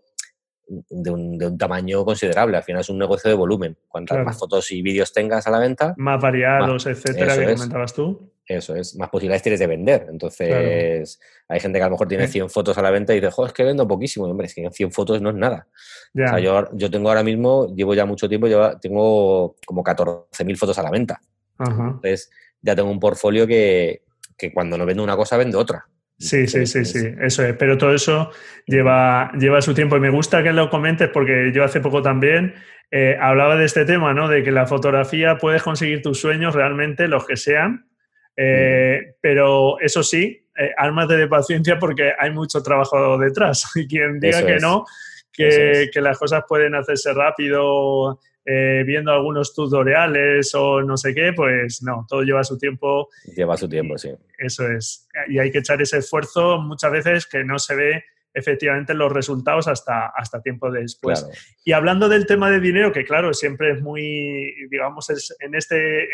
[0.67, 2.57] de un, de un, tamaño considerable.
[2.57, 3.77] Al final es un negocio de volumen.
[3.88, 5.95] Cuantas más fotos y vídeos tengas a la venta...
[5.97, 8.31] Más variados, etcétera, que comentabas tú.
[8.49, 10.07] Eso es, más posibilidades tienes de vender.
[10.09, 13.29] Entonces, hay gente que a lo mejor tiene 100 fotos a la venta y dice,
[13.29, 14.25] joder, es que vendo poquísimo.
[14.25, 15.67] hombre, es que 100 fotos no es nada.
[16.15, 18.47] O sea, yo, yo, tengo ahora mismo, llevo ya mucho tiempo,
[18.79, 21.21] tengo como 14.000 fotos a la venta.
[21.59, 22.31] Entonces,
[22.62, 24.01] ya tengo un portfolio que,
[24.39, 25.86] que cuando no vendo una cosa, vendo otra.
[26.17, 27.56] Sí, sí, sí, sí, eso es.
[27.56, 28.32] Pero todo eso
[28.65, 32.56] lleva, lleva su tiempo y me gusta que lo comentes porque yo hace poco también
[32.91, 34.28] eh, hablaba de este tema, ¿no?
[34.28, 37.88] De que la fotografía puedes conseguir tus sueños realmente, los que sean,
[38.36, 43.71] eh, pero eso sí, eh, de paciencia porque hay mucho trabajo detrás.
[43.75, 44.86] Y quien diga que no,
[45.32, 48.19] que, que, las cosas pueden hacerse rápido
[48.51, 53.07] eh, viendo algunos tutoriales o no sé qué, pues no, todo lleva su tiempo.
[53.35, 54.09] Lleva su tiempo, sí.
[54.39, 55.07] Eso es.
[55.27, 59.67] Y hay que echar ese esfuerzo muchas veces que no se ve efectivamente los resultados
[59.67, 61.27] hasta, hasta tiempo después.
[61.63, 66.05] Y hablando del tema de dinero, que claro, siempre es muy, digamos, es en este...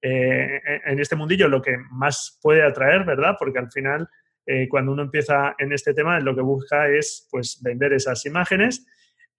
[0.00, 3.36] Eh, en, este mundillo lo que más puede atraer, ¿verdad?
[3.38, 4.06] Porque al final,
[4.46, 8.86] eh, cuando uno empieza en este tema, lo que busca es pues, vender esas imágenes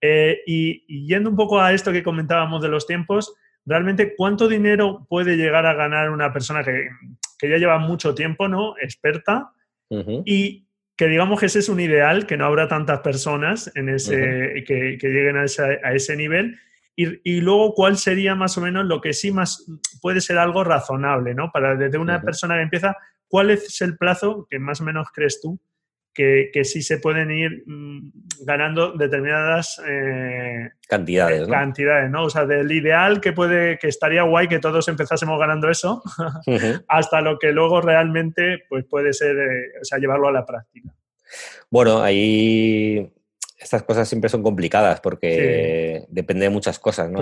[0.00, 3.34] eh, y, yendo un poco a esto que comentábamos de los tiempos,
[3.66, 6.88] realmente cuánto dinero puede llegar a ganar una persona que,
[7.42, 8.74] ya lleva mucho tiempo, ¿no?
[8.80, 9.52] Experta,
[10.24, 14.62] y que digamos que ese es un ideal, que no habrá tantas personas en ese,
[14.66, 16.58] que, lleguen a ese, nivel.
[16.94, 19.66] Y, luego, ¿cuál sería más o menos lo que sí más
[20.02, 21.50] puede ser algo razonable, ¿no?
[21.50, 22.94] Para desde una persona que empieza,
[23.26, 25.58] ¿cuál es el plazo que más o menos crees tú
[26.12, 28.12] que, que sí se pueden ir mm,
[28.44, 31.54] ganando determinadas eh, cantidades, ¿no?
[31.54, 32.24] cantidades, ¿no?
[32.24, 36.02] O sea, del ideal que puede, que estaría guay que todos empezásemos ganando eso,
[36.88, 40.92] hasta lo que luego realmente pues puede ser, eh, o sea, llevarlo a la práctica.
[41.70, 43.12] Bueno, ahí
[43.58, 47.20] estas cosas siempre son complicadas porque depende de muchas cosas, ¿no?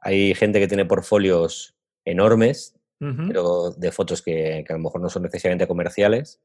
[0.00, 5.08] Hay, gente que tiene portfolios enormes, pero de fotos que, que, a lo mejor no
[5.08, 6.40] son necesariamente comerciales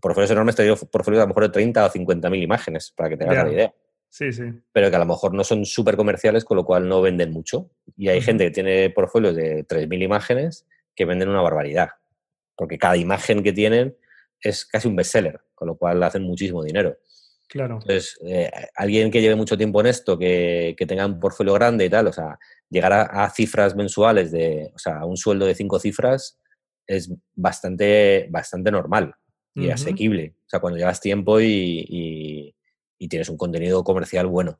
[0.00, 3.10] portfolios enormes, te digo portfolios a lo mejor de 30 o 50 mil imágenes, para
[3.10, 3.74] que te hagas la idea.
[4.14, 4.44] Sí, sí.
[4.70, 7.72] Pero que a lo mejor no son súper comerciales, con lo cual no venden mucho.
[7.96, 11.88] Y hay gente que tiene portfolios de 3.000 imágenes que venden una barbaridad.
[12.54, 13.96] Porque cada imagen que tienen
[14.40, 16.96] es casi un bestseller, con lo cual hacen muchísimo dinero.
[17.48, 17.80] Claro.
[17.82, 21.84] Entonces, eh, alguien que lleve mucho tiempo en esto, que, que, tenga un portfolio grande
[21.84, 22.38] y tal, o sea,
[22.70, 26.38] llegar a, cifras mensuales de, o sea, un sueldo de cinco cifras
[26.86, 29.16] es bastante, bastante normal
[29.54, 30.34] y asequible.
[30.46, 32.54] O sea, cuando llevas tiempo y,
[33.08, 34.58] tienes un contenido comercial bueno.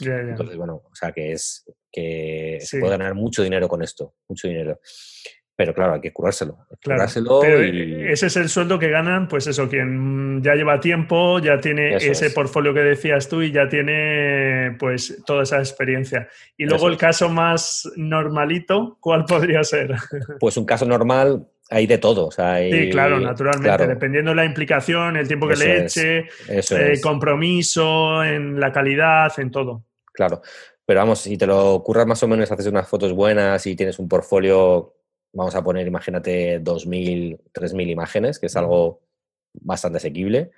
[0.00, 4.48] Entonces, bueno, o sea, que es que se puede ganar mucho dinero con esto, mucho
[4.48, 4.80] dinero.
[5.56, 6.58] Pero claro, hay que curárselo.
[6.84, 11.58] curárselo e, Ese es el sueldo que ganan, pues eso, quien ya lleva tiempo, ya
[11.58, 16.28] tiene ese portfolio que decías tú y ya tiene pues toda esa experiencia.
[16.58, 19.94] Y luego el caso más normalito, ¿cuál podría ser?
[20.38, 22.30] Pues un caso normal, hay de todo.
[22.30, 23.86] sí, claro, naturalmente.
[23.86, 29.50] Dependiendo de la implicación, el tiempo que le eche, eh, compromiso, en la calidad, en
[29.50, 29.84] todo.
[30.12, 30.42] Claro.
[30.84, 33.98] Pero vamos, si te lo ocurras más o menos, haces unas fotos buenas y tienes
[33.98, 34.94] un portfolio,
[35.32, 39.00] vamos a poner, imagínate, 2.000, 3.000 imágenes, que es algo
[39.52, 40.52] bastante asequible,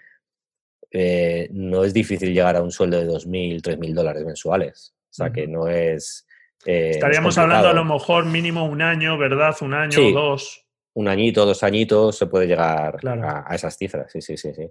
[0.90, 4.94] eh, no es difícil llegar a un sueldo de 2.000, 3.000 dólares mensuales.
[5.10, 6.26] O sea, que no es...
[6.66, 9.56] Eh, Estaríamos hablando a lo mejor mínimo un año, ¿verdad?
[9.62, 10.67] Un año o dos.
[10.94, 14.70] Un añito, dos añitos, se puede llegar a, esas cifras, sí, sí, sí, sí.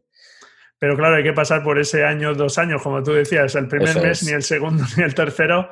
[0.80, 4.02] Pero claro, hay que pasar por ese año, dos años, como tú decías, el primer
[4.02, 5.70] mes, ni el segundo, ni el tercero,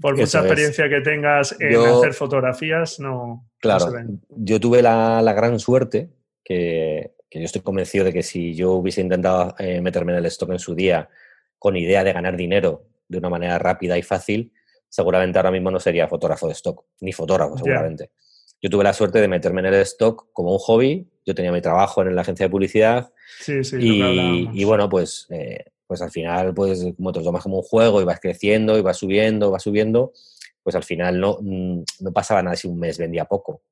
[0.00, 3.48] por mucha experiencia que tengas en hacer fotografías, no.
[3.58, 3.86] Claro,
[4.28, 6.10] yo tuve la, gran suerte
[6.44, 10.50] que, yo estoy convencido de que si yo hubiese intentado eh, meterme en el stock
[10.50, 11.08] en su día
[11.58, 14.52] con idea de ganar dinero de una manera rápida y fácil,
[14.88, 18.10] seguramente ahora mismo no sería fotógrafo de stock, ni fotógrafo seguramente.
[18.60, 21.60] Yo tuve la suerte de meterme en el stock como un hobby, yo tenía mi
[21.60, 26.54] trabajo en la agencia de publicidad sí, sí, y, bueno, pues, eh, pues al final,
[26.54, 29.62] pues como te lo tomas como un juego y vas creciendo y vas subiendo, vas
[29.62, 30.12] subiendo,
[30.62, 33.62] pues al final no, mm, no pasaba nada si un mes vendía poco,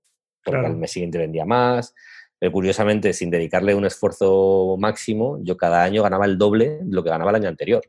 [0.45, 1.95] porque al mes siguiente vendía más.
[2.39, 7.03] Pero curiosamente, sin dedicarle un esfuerzo máximo, yo cada año ganaba el doble de lo
[7.03, 7.83] que ganaba el año anterior.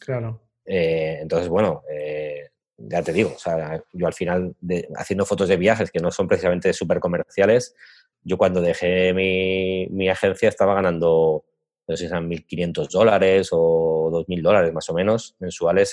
[0.00, 0.40] Claro.
[0.64, 2.50] Eh, entonces, bueno, eh,
[2.88, 4.54] ya te digo, o sea, yo al final,
[4.96, 7.74] haciendo fotos de viajes que no son precisamente súper comerciales,
[8.22, 11.44] yo cuando dejé mi, agencia estaba ganando,
[11.86, 15.92] no sé si eran 1.500 dólares o 2.000 dólares más o menos mensuales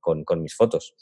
[0.00, 0.94] con, mis fotos.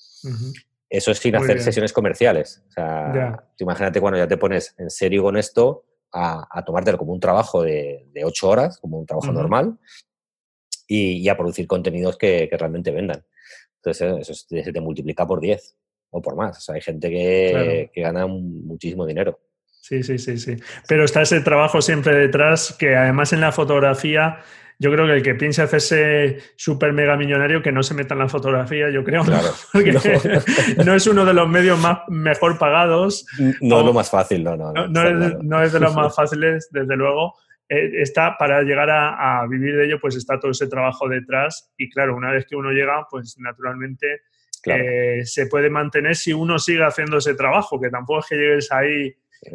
[0.88, 2.62] Eso es sin hacer sesiones comerciales.
[2.69, 7.12] O sea, imagínate cuando ya te pones en serio con esto a, a tomártelo como
[7.12, 9.79] un trabajo de, de 8 horas, como un trabajo normal,
[10.90, 13.25] y, a producir contenidos que, realmente vendan.
[13.83, 15.77] Entonces, eso se te multiplica por 10
[16.11, 16.59] o por más.
[16.59, 19.38] O sea, hay gente que, que gana muchísimo dinero.
[19.66, 20.57] Sí, sí, sí, sí.
[20.87, 24.38] Pero está ese trabajo siempre detrás que además en la fotografía
[24.81, 28.21] yo creo que el que piense hacerse súper mega millonario, que no se meta en
[28.21, 29.93] la fotografía, yo creo, claro, porque
[30.85, 30.95] no.
[30.95, 33.27] es uno de los medios más mejor pagados.
[33.61, 34.73] No es lo más fácil, no, no.
[34.73, 37.35] No, es, de los más fáciles, desde luego.
[37.70, 41.70] Eh, está para llegar a, vivir de ello, pues está todo ese trabajo detrás.
[41.78, 44.22] Y claro, una vez que uno llega, pues naturalmente
[44.66, 48.72] eh, se puede mantener si uno sigue haciendo ese trabajo, que tampoco es que llegues
[48.72, 49.14] ahí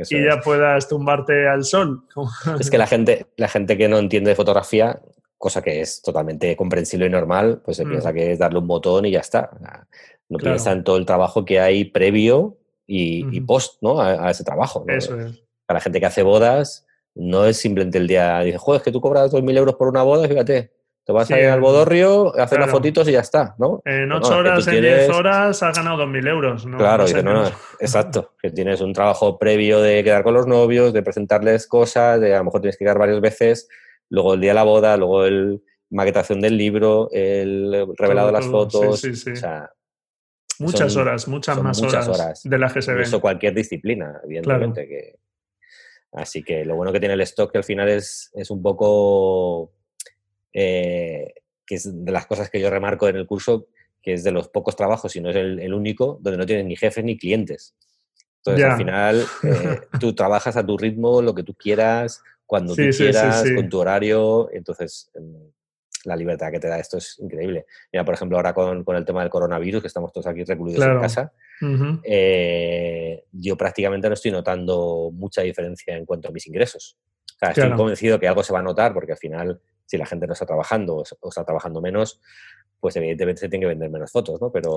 [0.09, 2.05] y ya puedas tumbarte al sol.
[2.59, 5.01] Es que la gente, la gente que no entiende de fotografía,
[5.37, 7.89] cosa que es totalmente comprensible y normal, pues se mm.
[7.89, 9.51] piensa que es darle un botón y ya está.
[10.29, 13.99] No piensa en todo el trabajo que hay previo y, post ¿no?
[13.99, 14.85] a, ese trabajo.
[14.87, 15.43] Eso es.
[15.65, 16.84] Para la gente que hace bodas,
[17.15, 20.03] no es simplemente el día, dice, joder, es que tú cobras 2.000 euros por una
[20.03, 20.71] boda, fíjate,
[21.05, 23.79] te vas a ir al bodorrio, hacer las fotitos y ya está, ¿no?
[23.85, 26.65] En 8 horas, en 10 horas has ganado 2.000 euros.
[26.65, 26.77] ¿no?
[26.77, 27.05] Claro,
[27.79, 28.33] exacto.
[28.41, 32.39] Que tienes un trabajo previo de quedar con los novios, de presentarles cosas, de a
[32.39, 33.69] lo mejor tienes que quedar varias veces,
[34.09, 38.47] luego el día de la boda, luego el maquetación del libro, el revelado de las
[38.47, 38.99] fotos.
[38.99, 39.43] Sí, sí, sí.
[40.57, 43.03] muchas horas, muchas más horas, de las que se ven.
[43.03, 44.87] Eso cualquier disciplina, evidentemente.
[44.87, 45.19] Que...
[46.15, 49.73] Así que lo bueno que tiene el stock que al final es, es un poco
[50.53, 51.33] eh,
[51.65, 53.67] que es de las cosas que yo remarco en el curso,
[54.01, 56.75] que es de los pocos trabajos, si no es el, único, donde no tienes ni
[56.75, 57.75] jefes ni clientes.
[58.37, 62.83] Entonces, al final, eh, tú trabajas a tu ritmo, lo que tú quieras, cuando tú
[62.95, 64.49] quieras, con tu horario.
[64.53, 65.51] Entonces, em,
[66.05, 67.65] la libertad que te da esto es increíble.
[67.91, 70.99] Mira, por ejemplo, ahora con, el tema del coronavirus, que estamos todos aquí recluidos en
[70.99, 71.33] casa,
[72.03, 76.97] eh, yo prácticamente no estoy notando mucha diferencia en cuanto a mis ingresos.
[77.35, 80.05] O sea, estoy convencido que algo se va a notar porque al final si la
[80.05, 82.19] gente no está trabajando o está trabajando menos,
[82.79, 84.51] pues evidentemente se tiene que vender menos fotos, ¿no?
[84.51, 84.75] Pero,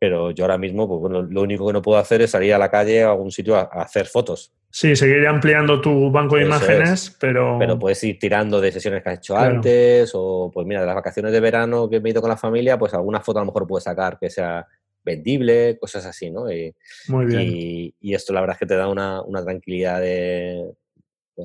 [0.00, 2.58] pero yo ahora mismo, pues bueno, lo único que no puedo hacer es salir a
[2.58, 4.52] la calle a algún sitio a, hacer fotos.
[4.70, 7.56] Sí, seguir ampliando tu banco de imágenes, pero...
[7.58, 10.94] Pero puedes ir tirando de sesiones que has hecho antes o, pues mira, de las
[10.94, 13.46] vacaciones de verano que me he ido con la familia, pues alguna foto a lo
[13.46, 14.66] mejor puedes sacar que sea
[15.04, 16.52] vendible, cosas así, ¿no?
[16.52, 16.74] Y,
[17.08, 17.94] Muy bien.
[18.00, 20.64] Y, esto la verdad es que te da una, una tranquilidad de,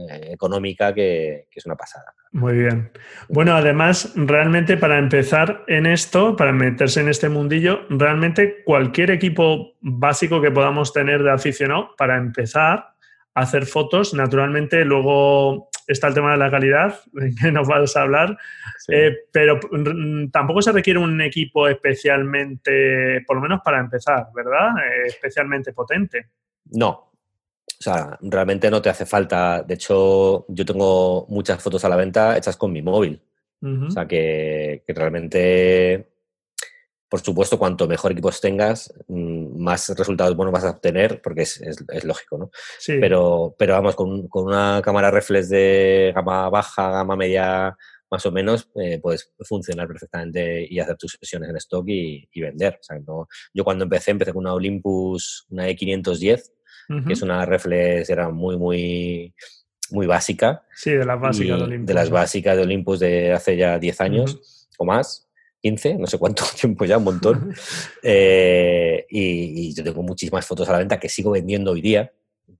[0.10, 2.14] económica que, es una pasada.
[2.32, 2.92] Muy bien.
[3.30, 9.74] Bueno, además, realmente para empezar en esto, para meterse en este mundillo, realmente cualquier equipo
[9.82, 12.94] básico que podamos tener de aficionado, para empezar
[13.36, 17.00] a hacer fotos, naturalmente luego está el tema de la calidad,
[17.42, 18.38] que nos vas a hablar,
[18.88, 19.60] eh, pero
[20.32, 24.70] tampoco se requiere un equipo especialmente, por lo menos para empezar, ¿verdad?
[24.78, 26.30] Eh, especialmente potente.
[26.72, 27.13] No,
[27.80, 29.62] o sea, realmente no te hace falta.
[29.62, 33.22] De hecho, yo tengo muchas fotos a la venta hechas con mi móvil.
[33.62, 36.10] O sea, que, realmente,
[37.08, 41.62] por supuesto, cuanto mejor equipos tengas, mm, más resultados buenos vas a obtener, porque es,
[41.62, 42.52] es, lógico, ¿no?
[42.78, 42.98] Sí.
[43.00, 47.78] Pero, pero vamos, con, con, una cámara reflex de gama baja, gama media
[48.12, 52.42] más o menos, eh, puedes funcionar perfectamente y hacer tus sesiones en stock y, y
[52.42, 52.78] vender.
[52.80, 56.52] O sea, no, yo cuando empecé, empecé con una Olympus, una E510,
[57.08, 59.34] que es una reflex, era muy, muy
[59.94, 60.64] muy básica.
[60.76, 61.88] Sí, de las básicas de Olympus.
[61.88, 65.30] De las básicas de Olympus de hace ya 10 años o más.
[65.62, 67.56] 15, no sé cuánto tiempo ya, un montón.
[68.02, 72.12] Eh, y, yo tengo muchísimas fotos a la venta que sigo vendiendo hoy día,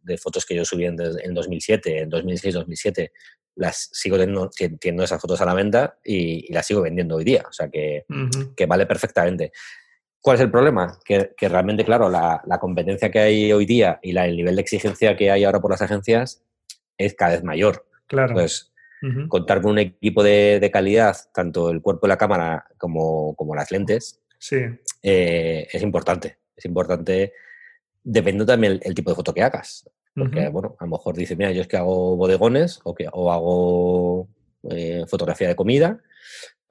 [0.04, 3.12] de fotos que yo subí en, en 2007, en 2006, 2007,
[3.56, 7.52] las sigo teniendo, esas fotos a la venta y, las sigo vendiendo hoy día, o
[7.52, 8.06] sea que,
[8.56, 9.52] que vale perfectamente.
[10.24, 10.98] ¿Cuál es el problema?
[11.04, 14.56] Que, que realmente, claro, la, la, competencia que hay hoy día y la, el nivel
[14.56, 16.42] de exigencia que hay ahora por las agencias
[16.98, 17.86] es cada vez mayor.
[18.08, 18.30] Claro.
[18.30, 18.72] Entonces,
[19.28, 24.22] contar con un equipo de, calidad, tanto el cuerpo de la cámara como, las lentes,
[24.40, 24.60] sí.
[25.02, 26.38] Eh, es importante.
[26.56, 27.34] Es importante,
[28.02, 29.90] dependiendo también el, tipo de foto que hagas.
[30.16, 33.30] Porque, bueno, a lo mejor dices, mira, yo es que hago bodegones o, que, o
[33.30, 34.30] hago
[34.70, 36.00] eh, fotografía de comida,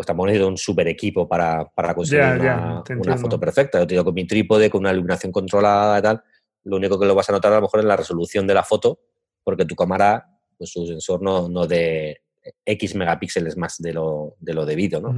[0.03, 2.83] pues tampoco necesito un super equipo para, conseguir una,
[3.17, 3.79] foto perfecta.
[3.79, 6.23] Yo tengo con mi trípode, con una iluminación controlada y tal.
[6.65, 8.65] Lo único que lo vas a notar a lo mejor es la resolución de la
[8.65, 8.99] foto,
[9.45, 10.27] porque tu cámara
[10.59, 12.23] pues su sensor no, no de
[12.65, 15.11] X megapíxeles más de lo, de lo debido, ¿no?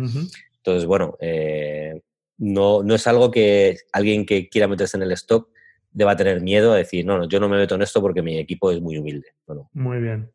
[0.56, 2.02] Entonces, bueno, eh,
[2.36, 5.48] no, no es algo que alguien que quiera meterse en el stock
[5.90, 8.38] deba tener miedo a decir, no, no, yo no me meto en esto porque mi
[8.38, 9.28] equipo es muy humilde.
[9.72, 10.30] Muy bien.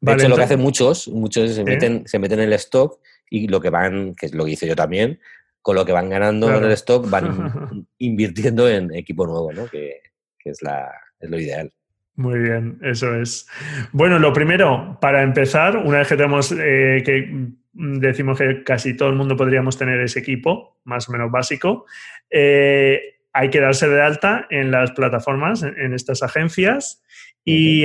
[0.00, 3.48] De hecho, lo que hacen muchos, muchos se, meten, se meten en el stock y
[3.48, 5.20] lo que van, que es lo que hice yo también,
[5.62, 9.66] con lo que van ganando en el stock van invirtiendo en equipo nuevo, ¿no?
[9.66, 10.00] Que,
[10.38, 11.72] que es, la, es lo ideal.
[12.16, 13.48] Muy bien, eso es.
[13.92, 19.08] Bueno, lo primero, para empezar, una vez que tenemos eh, que decimos que casi todo
[19.08, 21.86] el mundo podríamos tener ese equipo, más o menos básico,
[22.30, 27.02] eh, hay que darse de alta en las plataformas, en, estas agencias,
[27.44, 27.84] y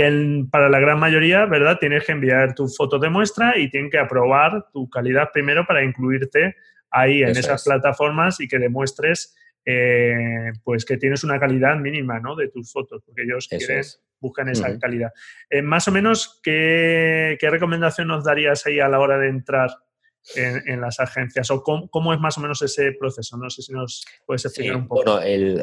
[0.51, 1.79] para la gran mayoría, ¿verdad?
[1.79, 5.83] Tienes que enviar tu foto de muestra y tienen que aprobar tu calidad primero para
[5.83, 6.55] incluirte
[6.91, 9.35] ahí en esas plataformas y que demuestres
[9.65, 12.35] eh, pues que tienes una calidad mínima ¿no?
[12.35, 13.83] de tus fotos, porque ellos quieren,
[14.19, 15.11] buscan esa calidad.
[15.49, 19.69] Eh, más o menos, ¿qué, recomendación nos darías ahí a la hora de entrar
[20.35, 21.49] en, las agencias?
[21.51, 23.37] ¿O cómo, es más o menos ese proceso?
[23.37, 25.03] No sé si nos puedes explicar un poco.
[25.03, 25.19] Bueno,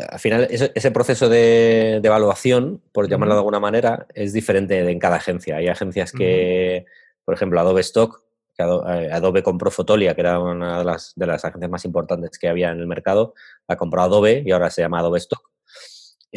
[0.08, 5.16] al final ese, proceso de, evaluación, por llamarlo de alguna manera, es diferente en cada
[5.16, 5.56] agencia.
[5.56, 6.86] Hay agencias que,
[7.24, 8.22] por ejemplo, Adobe Stock,
[8.56, 12.38] que eh, Adobe compró Fotolia, que era una de las, de las agencias más importantes
[12.38, 13.34] que había en el mercado,
[13.68, 15.50] la compró Adobe y ahora se llama Adobe Stock.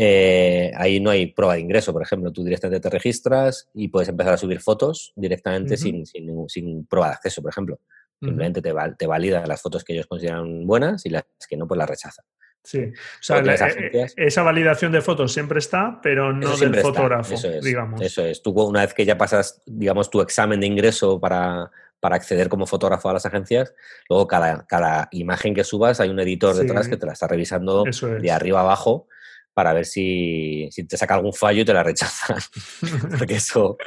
[0.01, 2.31] Eh, ahí no hay prueba de ingreso, por ejemplo.
[2.31, 7.13] Tú directamente te registras y puedes empezar a subir fotos directamente sin, sin, prueba de
[7.15, 7.79] acceso, por ejemplo.
[8.19, 11.77] Simplemente te, te valida las fotos que ellos consideran buenas y las que no, pues
[11.77, 12.25] las rechazan.
[12.63, 17.49] Sí, o sea, eh, esa validación de fotos siempre está, pero no del fotógrafo, eso
[17.49, 18.01] es, digamos.
[18.01, 18.41] Eso es.
[18.41, 22.67] Tú una vez que ya pasas, digamos, tu examen de ingreso para, para acceder como
[22.67, 23.73] fotógrafo a las agencias.
[24.09, 27.85] Luego, cada, cada imagen que subas, hay un editor detrás que te la está revisando
[27.85, 29.07] de arriba abajo
[29.53, 32.37] para ver si, si, te saca algún fallo y te la rechazan.
[33.17, 33.77] Porque eso,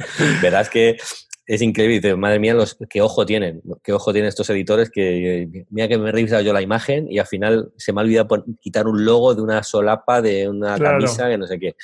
[0.40, 0.96] verás que
[1.46, 2.16] es increíble.
[2.16, 6.09] madre mía, los, qué ojo tienen, qué ojo tienen estos editores que, mira que me
[6.09, 9.35] he revisado yo la imagen y al final se me ha olvidado quitar un logo
[9.35, 11.74] de una solapa, de una camisa, que no sé qué.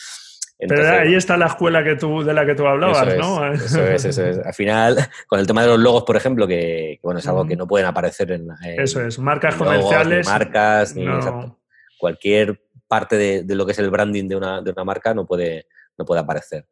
[0.60, 3.52] Pero ahí está la escuela que tú, de la que tú hablabas, ¿no?
[3.52, 4.38] Eso es, eso es.
[4.38, 4.96] Al final,
[5.28, 7.86] con el tema de los logos, por ejemplo, que, bueno, es algo que no pueden
[7.86, 8.48] aparecer en.
[8.64, 10.26] eso es, marcas comerciales.
[10.26, 11.06] marcas, ni
[11.96, 15.66] cualquier parte de, lo que es el branding de una, de una marca no puede,
[15.98, 16.66] no puede aparecer.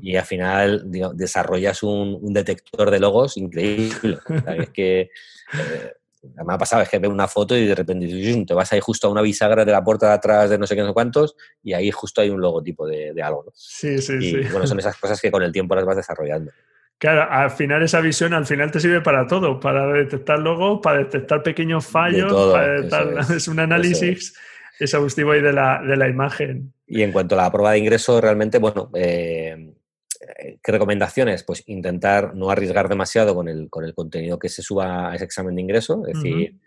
[0.00, 4.18] Y al final desarrollas un, detector de logos increíble.
[4.58, 8.54] es que eh, me ha pasado, es que veo una foto y de repente te
[8.54, 10.82] vas ahí justo a una bisagra de la puerta de atrás de no sé qué,
[10.82, 13.44] no sé cuántos, y ahí justo hay un logotipo de, algo.
[13.46, 13.52] ¿no?
[13.54, 16.52] Sí, sí, y, bueno, son esas cosas que con el tiempo las vas desarrollando.
[16.98, 20.98] Claro, al final esa visión al final te sirve para todo, para detectar logos, para
[20.98, 24.34] detectar pequeños fallos, para es, un análisis
[24.80, 26.72] exhaustivo ahí de la, de la imagen.
[26.88, 29.74] Y en cuanto a la prueba de ingreso, realmente, bueno, eh,
[30.20, 31.44] eh, ¿Qué recomendaciones?
[31.44, 35.24] Pues intentar no arriesgar demasiado con el, con el contenido que se suba a ese
[35.24, 36.02] examen de ingreso.
[36.06, 36.58] Es decir,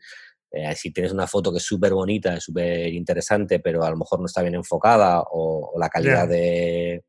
[0.51, 4.19] eh, si tienes una foto que es súper bonita, súper interesante, pero a lo mejor
[4.19, 7.03] no está bien enfocada o, la calidad de,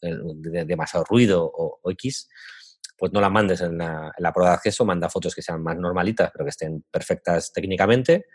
[0.00, 2.28] demasiado ruido o, X,
[2.96, 6.30] pues no la mandes en la, prueba de acceso, manda fotos que sean más normalitas,
[6.32, 8.26] pero que estén perfectas técnicamente,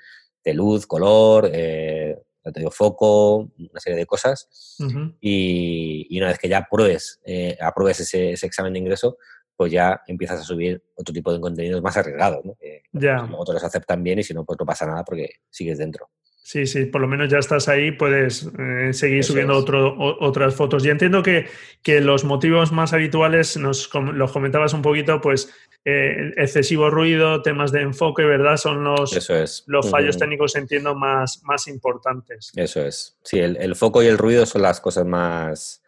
[0.44, 4.78] de luz, color, eh, te digo, foco, una serie de cosas.
[5.20, 9.18] y, una vez que ya pruebes, eh, apruebes ese, examen de ingreso,
[9.56, 12.58] pues ya empiezas a subir otro tipo de contenidos más arriesgados, ¿no?
[12.94, 13.24] ya.
[13.24, 16.10] Luego te los aceptan bien y si no, pues no pasa nada porque sigues dentro.
[16.50, 20.84] Sí, sí, por lo menos ya estás ahí, puedes eh, seguir subiendo otro, otras fotos.
[20.84, 21.46] Y entiendo que,
[21.84, 25.54] que, los motivos más habituales, nos los comentabas un poquito, pues
[25.86, 28.58] eh, excesivo ruido, temas de enfoque, ¿verdad?
[28.58, 29.30] Son los,
[29.68, 32.52] los fallos técnicos, entiendo, más, más importantes.
[32.56, 33.16] Eso es.
[33.22, 35.84] Sí, el, foco y el ruido son las cosas más,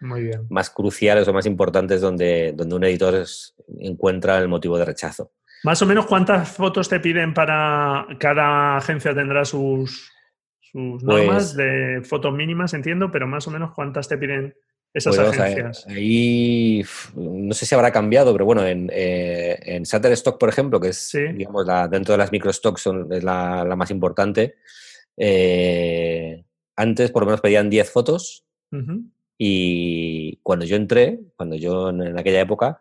[0.48, 3.26] más cruciales o más importantes donde, donde un editor
[3.80, 5.32] encuentra el motivo de rechazo.
[5.64, 10.12] Más o menos, ¿cuántas fotos te piden para cada agencia tendrá sus,
[10.72, 14.56] sus normas pues de fotos mínimas, entiendo, pero más o menos cuántas te piden
[14.94, 15.86] esas pues agencias.
[15.88, 16.84] ahí
[17.16, 21.12] no sé si habrá cambiado, pero bueno, en, eh, en Shutterstock, por ejemplo, que es,
[21.36, 24.56] digamos, la, dentro de las microstocks son, es la, la más importante,
[25.18, 26.44] eh,
[26.76, 28.46] antes por lo menos pedían 10 fotos
[29.38, 32.80] y cuando yo entré, cuando yo en, aquella época,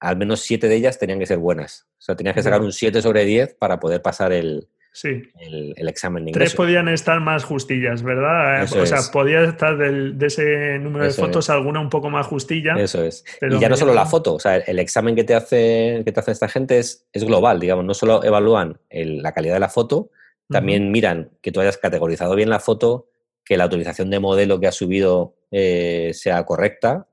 [0.00, 1.86] al menos 7 de ellas tenían que ser buenas.
[1.98, 5.30] O sea, tenías que sacar un 7 sobre 10 para poder pasar el, Sí.
[5.38, 8.62] El, examen de Tres podían estar más justillas, ¿verdad?
[8.62, 12.76] o sea, podía estar de ese número de fotos alguna un poco más justilla.
[12.78, 13.22] Eso es.
[13.42, 16.20] y ya no solo la foto, o sea, el examen que te hace, que te
[16.20, 20.08] hace esta gente es, es global, digamos, no solo evalúan la calidad de la foto,
[20.48, 23.10] también miran que tú hayas categorizado bien la foto,
[23.44, 27.06] que la autorización de modelo que has subido eh, sea correcta,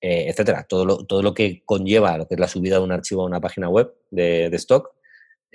[0.00, 0.66] eh, etcétera.
[0.68, 3.26] Todo lo, todo lo que conlleva lo que es la subida de un archivo a
[3.26, 4.93] una página web de, de stock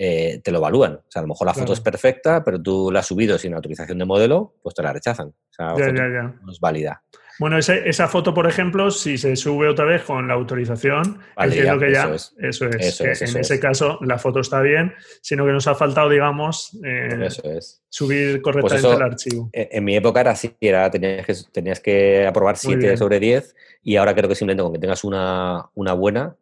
[0.01, 0.93] eh, te lo evalúan.
[0.93, 3.53] O sea, a lo mejor la foto es perfecta, pero tú la has subido sin
[3.53, 5.27] autorización de modelo, pues te la rechazan.
[5.27, 7.03] O sea, no es válida.
[7.37, 11.91] Bueno, esa foto, por ejemplo, si se sube otra vez con la autorización, entiendo que
[11.91, 16.09] ya, eso es, en ese caso la foto está bien, sino que nos ha faltado,
[16.09, 17.27] digamos, eh,
[17.89, 19.49] subir pues correctamente el archivo.
[19.51, 23.97] En, mi época era así, era, tenías, que, tenías que aprobar 7 sobre 10 y
[23.97, 26.35] ahora creo que simplemente con que tengas una, una buena,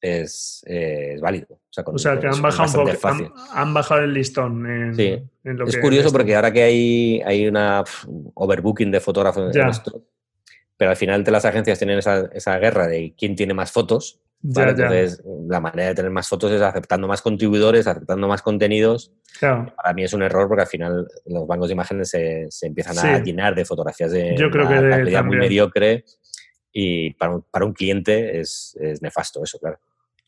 [0.00, 1.60] es, eh, válido.
[1.76, 4.94] O sea, que han bajado un poco, han, bajado el listón.
[4.94, 5.22] sí.
[5.44, 7.84] es curioso porque ahora que hay, hay una
[8.34, 10.04] overbooking de fotógrafos en esto,
[10.76, 14.20] pero al final de las agencias tienen esa, esa guerra de quién tiene más fotos.
[14.44, 19.12] Entonces, la manera de tener más fotos es aceptando más contribuidores, aceptando más contenidos.
[19.40, 22.98] Para mí es un error porque al final los bancos de imágenes se, se empiezan
[22.98, 26.04] a llenar de fotografías de Yo creo que calidad muy mediocre
[26.78, 29.78] y para un, para un cliente es, es nefasto eso, claro.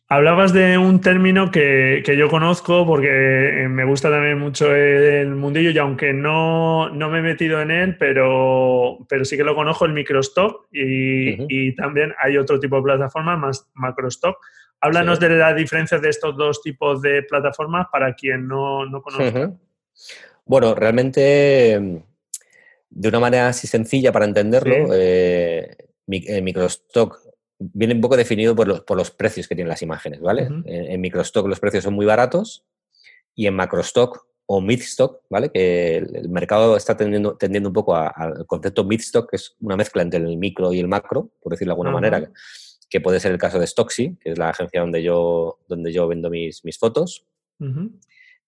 [0.09, 5.69] Hablabas de un término que, yo conozco porque eh, me gusta también mucho el mundillo
[5.69, 9.93] y aunque no, me he metido en él, pero, pero sí que lo conozco, el
[9.93, 14.39] microstock y, y también hay otro tipo de plataformas, más macrostock.
[14.81, 19.53] Háblanos de la diferencia de estos dos tipos de plataformas para quien no, no conozca.
[20.47, 22.03] Bueno, realmente
[22.89, 27.21] de una manera así sencilla para entenderlo, eh, microstock
[27.59, 30.49] viene un poco definido por los, por los precios que tienen las imágenes, ¿vale?
[30.65, 32.65] en, microstock los precios son muy baratos
[33.35, 35.51] y en macrostock o midstock, ¿vale?
[35.51, 40.01] Que el, mercado está tendiendo, tendiendo un poco al concepto midstock, que es una mezcla
[40.01, 42.31] entre el micro y el macro, por decirlo de alguna manera,
[42.89, 46.09] que puede ser el caso de Stocksy, que es la agencia donde yo, donde yo
[46.09, 47.27] vendo mis, mis fotos.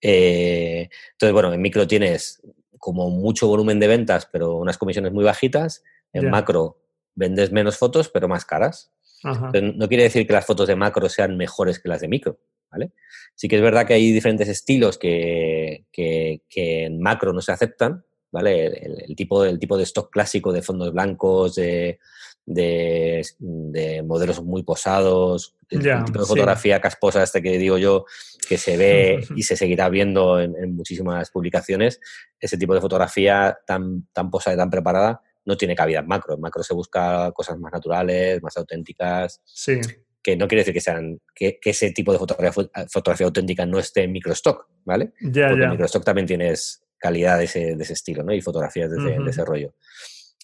[0.00, 2.40] Eh, entonces, bueno, en micro tienes
[2.78, 5.84] como mucho volumen de ventas, pero unas comisiones muy bajitas.
[6.12, 6.78] En macro
[7.20, 8.92] vendes menos fotos, pero más caras
[9.22, 12.38] no quiere decir que las fotos de macro sean mejores que las de micro,
[12.70, 12.92] ¿vale?
[13.34, 18.04] Sí que es verdad que hay diferentes estilos que, que, en macro no se aceptan,
[18.32, 18.66] ¿vale?
[19.06, 21.98] El, tipo, el tipo de stock clásico de fondos blancos, de,
[22.46, 28.06] de, modelos muy posados, el, tipo de fotografía casposa este que digo yo,
[28.48, 32.00] que se ve y se seguirá viendo en, en, muchísimas publicaciones,
[32.40, 36.34] ese tipo de fotografía tan, tan posada y tan preparada, no tiene cabida en macro.
[36.34, 39.40] En macro se busca cosas más naturales, más auténticas.
[39.44, 39.80] Sí.
[40.22, 44.02] Que no quiere decir que sean que, ese tipo de fotografía, fotografía, auténtica no esté
[44.02, 45.12] en microstock, ¿vale?
[45.20, 48.34] Ya, Porque en microstock también tienes calidad de ese, de ese estilo, ¿no?
[48.34, 49.74] Y fotografías de, ese rollo.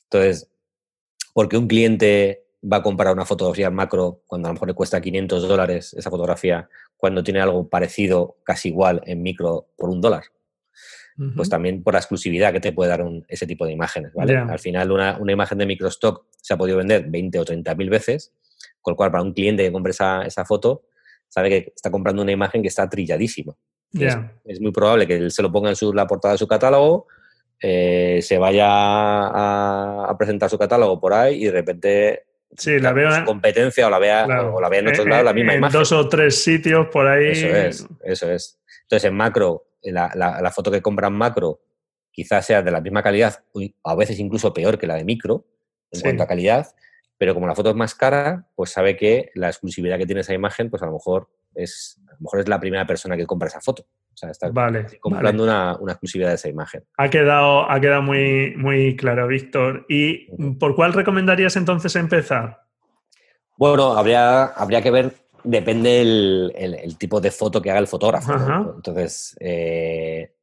[0.05, 0.51] Entonces,
[1.34, 5.01] porque un cliente va a comprar una fotografía macro cuando a lo mejor le cuesta
[5.01, 10.24] 500 dólares esa fotografía, cuando tiene algo parecido, casi igual en micro por un dólar?
[11.34, 14.36] Pues también por la exclusividad que te puede dar ese tipo de imágenes, ¿vale?
[14.36, 18.34] Al final una, imagen de microstock se ha podido vender 20 o 30 mil veces,
[18.82, 20.84] con lo cual para un cliente que compre esa, esa foto,
[21.28, 23.54] sabe que está comprando una imagen que está trilladísima.
[24.44, 27.06] Es, muy probable que él se lo ponga en su, la portada de su catálogo,
[27.62, 32.22] eh, se vaya a, presentar su catálogo por ahí y de repente
[32.56, 35.32] Sí, la veo en competencia o la vea, o la vea en otros lados la
[35.32, 35.74] misma imagen.
[35.74, 37.30] En dos o tres sitios por ahí.
[37.32, 38.58] Eso es, eso es.
[38.82, 41.61] Entonces en macro la, foto que compran macro
[42.11, 43.45] quizás sea de la misma calidad,
[43.84, 45.47] a veces incluso peor que la de micro
[45.91, 46.66] en cuanto a calidad,
[47.18, 50.34] pero como la foto es más cara, pues sabe que la exclusividad que tiene esa
[50.34, 53.49] imagen, pues a lo mejor es, a lo mejor es la primera persona que compra
[53.49, 53.87] esa foto.
[54.12, 56.82] O sea, Vale, comprando Una, una, exclusividad de esa imagen.
[56.97, 59.84] Ha quedado, ha quedado muy, muy claro, Víctor.
[59.91, 62.62] ¿Y por cuál recomendarías entonces empezar?
[63.59, 65.12] Bueno, habría, habría que ver,
[65.47, 68.32] depende el, tipo de foto que haga el fotógrafo.
[68.76, 70.34] Entonces, eh,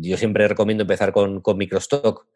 [0.00, 2.26] yo siempre recomiendo empezar con, con microstock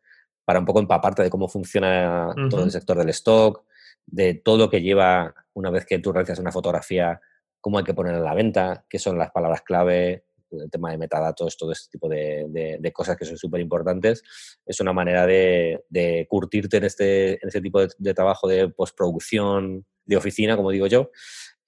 [0.44, 3.64] para un poco empaparte de cómo funciona todo el sector del stock,
[4.06, 7.20] de todo lo que lleva una vez que tú realizas una fotografía,
[7.60, 10.98] cómo hay que ponerla en la venta, qué son las palabras clave, el tema de
[10.98, 14.22] metadatos, todo este tipo de, cosas que son súper importantes.
[14.66, 20.16] Es una manera de, curtirte en este, en este tipo de, trabajo de postproducción, de
[20.16, 21.10] oficina, como digo yo,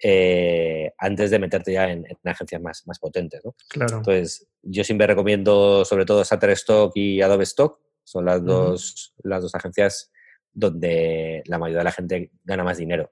[0.02, 3.42] eh, antes de meterte ya en, agencias más, más potentes.
[3.68, 3.98] Claro.
[3.98, 9.54] Entonces, yo siempre recomiendo sobre todo Shutterstock y Adobe Stock, son las, dos, las dos
[9.54, 10.12] agencias
[10.52, 13.10] donde la mayoría de la gente gana más dinero.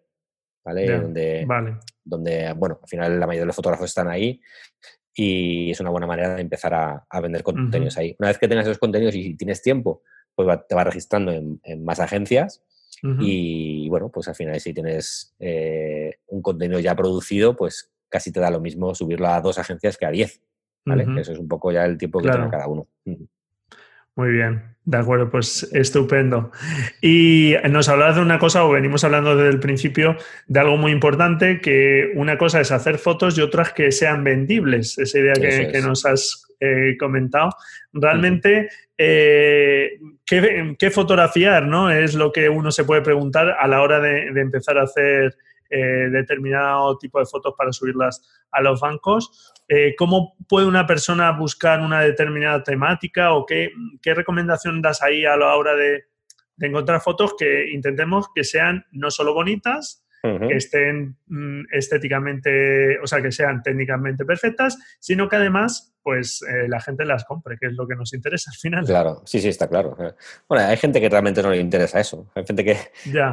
[0.64, 0.98] ¿vale?
[0.98, 1.46] donde,
[2.02, 4.40] donde, bueno, al final la mayoría de los fotógrafos están ahí
[5.14, 8.16] y es una buena manera de empezar a, vender contenidos ahí.
[8.18, 10.02] Una vez que tengas esos contenidos y tienes tiempo,
[10.34, 12.62] pues te vas registrando en, más agencias
[13.20, 18.40] y bueno, pues al final si tienes eh, un contenido ya producido, pues casi te
[18.40, 20.40] da lo mismo subirlo a dos agencias que a diez.
[20.84, 21.06] ¿vale?
[21.20, 22.86] Eso es un poco ya el tiempo que tiene cada uno.
[24.16, 26.52] Muy bien, de acuerdo, pues estupendo.
[27.00, 30.16] Y nos hablabas de una cosa, o venimos hablando desde el principio,
[30.46, 34.96] de algo muy importante, que una cosa es hacer fotos y otras que sean vendibles,
[34.98, 37.50] esa idea que, nos has eh, comentado.
[37.92, 41.66] Realmente, eh, ¿qué, fotografiar?
[41.66, 41.90] ¿no?
[41.90, 45.36] Es lo que uno se puede preguntar a la hora de empezar a hacer
[45.70, 49.52] eh, determinado tipo de fotos para subirlas a los bancos.
[49.68, 53.70] Eh, ¿Cómo puede una persona buscar una determinada temática o qué,
[54.02, 56.04] qué recomendación das ahí a la hora de,
[56.56, 60.03] de encontrar fotos que intentemos que sean no solo bonitas,
[60.48, 66.68] que estén mm, estéticamente, o sea, que sean técnicamente perfectas, sino que además pues eh,
[66.68, 68.84] la gente las compre, que es lo que nos interesa al final.
[68.84, 69.96] Claro, sí, sí, está claro.
[70.46, 72.30] Bueno, hay gente que realmente no le interesa eso.
[72.34, 72.76] Hay gente que,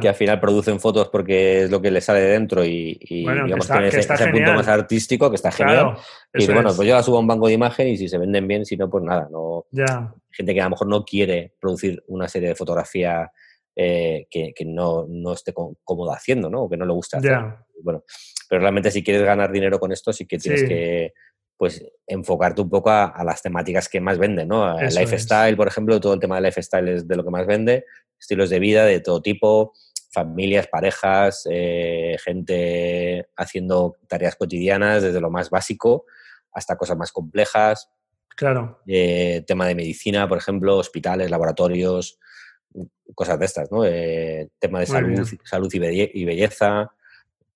[0.00, 3.68] que al final producen fotos porque es lo que le sale de dentro y, digamos,
[3.68, 5.98] tiene ese, punto más artístico que está genial.
[6.32, 8.48] Y bueno, pues yo la subo a un banco de imagen y si se venden
[8.48, 9.28] bien, si no, pues nada.
[9.30, 10.10] No, ya.
[10.30, 13.30] Gente que a lo mejor no quiere producir una serie de fotografía
[13.74, 16.62] eh, que, no, no, esté cómodo haciendo, ¿no?
[16.62, 17.38] O que no le gusta hacer.
[17.82, 18.04] Bueno,
[18.48, 21.12] pero realmente si quieres ganar dinero con esto, sí que tienes que
[21.56, 24.78] pues enfocarte un poco a, las temáticas que más venden, ¿no?
[24.78, 27.84] El lifestyle, por ejemplo, todo el tema de lifestyle es de lo que más vende,
[28.18, 29.72] estilos de vida de todo tipo,
[30.12, 36.04] familias, parejas, eh, gente haciendo tareas cotidianas, desde lo más básico
[36.52, 37.90] hasta cosas más complejas.
[38.36, 38.80] Claro.
[38.86, 42.18] Eh, tema de medicina, por ejemplo, hospitales, laboratorios,
[43.14, 43.84] cosas de estas, ¿no?
[43.84, 46.90] Eh, tema de salud, salud y, belleza,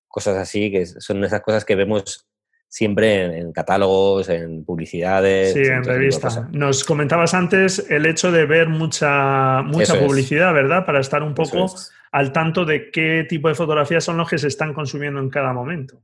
[0.08, 2.26] cosas así, que son esas cosas que vemos
[2.68, 5.52] siempre en, catálogos, en publicidades.
[5.52, 6.50] Sí, en revistas.
[6.52, 10.84] Nos comentabas antes el hecho de ver mucha, mucha publicidad, ¿verdad?
[10.84, 11.66] Para estar un poco
[12.12, 15.52] al tanto de qué tipo de fotografías son los que se están consumiendo en cada
[15.52, 16.00] momento.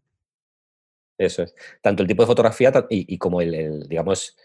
[1.18, 1.54] Eso es.
[1.80, 4.36] Tanto el tipo de fotografía y, como el, digamos,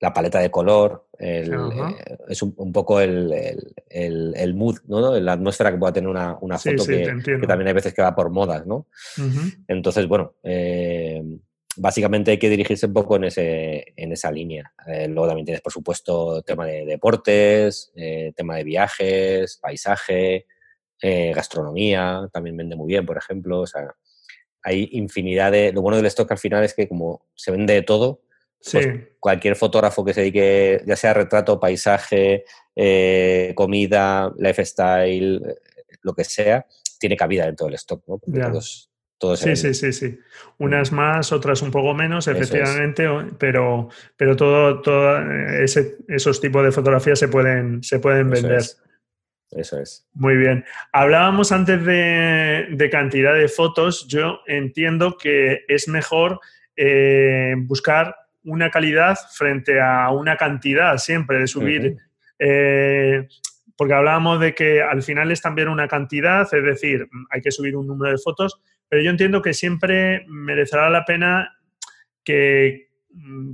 [0.00, 1.48] la paleta de color, eh,
[2.28, 3.32] es un, poco el,
[4.54, 5.18] mood, ¿no?
[5.18, 7.06] la atmósfera que pueda tener una, foto que,
[7.46, 8.88] también hay veces que va por modas, ¿no?
[9.68, 11.22] Entonces, bueno, eh,
[11.76, 14.72] básicamente hay que dirigirse un poco en, ese, en esa línea.
[14.86, 17.92] Eh, luego también tienes, por supuesto, tema de deportes,
[18.36, 20.46] tema de viajes, paisaje,
[21.00, 23.60] gastronomía, también vende muy bien, por ejemplo.
[23.60, 23.94] O sea,
[24.62, 25.72] hay infinidad de...
[25.72, 28.22] Lo bueno del stock al final es que como se vende de todo,
[28.72, 28.88] pues
[29.20, 32.44] cualquier fotógrafo que se dedique, ya sea retrato, paisaje,
[32.74, 35.54] eh, comida, lifestyle, eh,
[36.02, 36.66] lo que sea,
[36.98, 38.20] tiene cabida dentro del stock, ¿no?
[39.16, 40.18] todos, sí, sí, sí, sí.
[40.58, 43.08] Unas más, otras un poco menos, efectivamente,
[43.38, 45.18] pero, pero todo, todo
[45.62, 48.62] ese, esos tipos de fotografías se pueden, se pueden vender.
[49.50, 50.06] Eso es.
[50.14, 50.64] Muy bien.
[50.92, 54.06] Hablábamos antes de, de, cantidad de fotos.
[54.08, 56.40] Yo entiendo que es mejor
[56.76, 61.96] eh, buscar una calidad frente a una cantidad siempre de subir.
[62.38, 63.26] Eh,
[63.76, 67.76] porque hablábamos de que al final es también una cantidad, es decir, hay que subir
[67.76, 71.58] un número de fotos, pero yo entiendo que siempre merecerá la pena
[72.22, 72.88] que,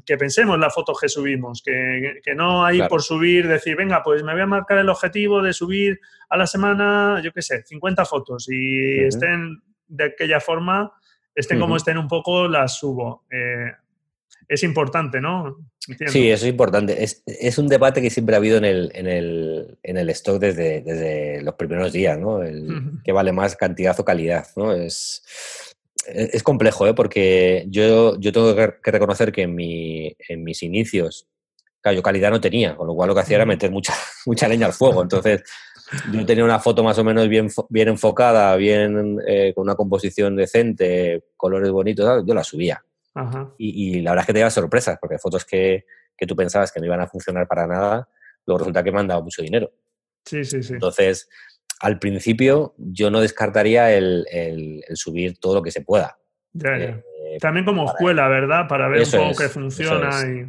[0.05, 4.33] que pensemos las fotos que subimos, que, no hay por subir, decir, venga, pues me
[4.33, 8.49] voy a marcar el objetivo de subir a la semana, yo qué sé, 50 fotos
[8.51, 10.93] y estén de aquella forma,
[11.35, 13.25] estén como estén un poco, las subo.
[13.31, 13.73] Eh,
[14.51, 15.59] es importante, ¿no?
[15.79, 17.05] Sí, eso es importante.
[17.05, 20.81] Es, un debate que siempre ha habido en el, en el, en el stock desde,
[20.81, 22.43] desde, los primeros días, ¿no?
[22.43, 22.67] El,
[23.05, 24.73] Que vale más cantidad o calidad, ¿no?
[24.73, 25.23] Es,
[26.05, 26.95] es complejo, ¿eh?
[26.95, 31.29] porque yo, yo tengo que reconocer que en, mi, en mis inicios,
[31.81, 33.95] claro, yo calidad no tenía, con lo cual lo que hacía era meter mucha,
[34.27, 35.01] mucha leña al fuego.
[35.01, 35.45] Entonces,
[36.13, 40.35] yo tenía una foto más o menos bien, bien enfocada, bien eh, con una composición
[40.35, 42.83] decente, colores bonitos, yo la subía.
[43.59, 45.85] Y, la verdad es que te llevas sorpresas, porque fotos que,
[46.17, 48.09] que, tú pensabas que no iban a funcionar para nada,
[48.47, 49.73] luego resulta que me han dado mucho dinero.
[50.25, 50.75] Sí, sí, sí.
[50.75, 51.29] Entonces,
[51.81, 56.19] al principio yo no descartaría el, subir todo lo que se pueda.
[56.63, 57.03] Eh,
[57.41, 58.69] También como escuela, ¿verdad?
[58.69, 60.09] Para ver un poco qué funciona.
[60.11, 60.25] Es.
[60.25, 60.41] Y...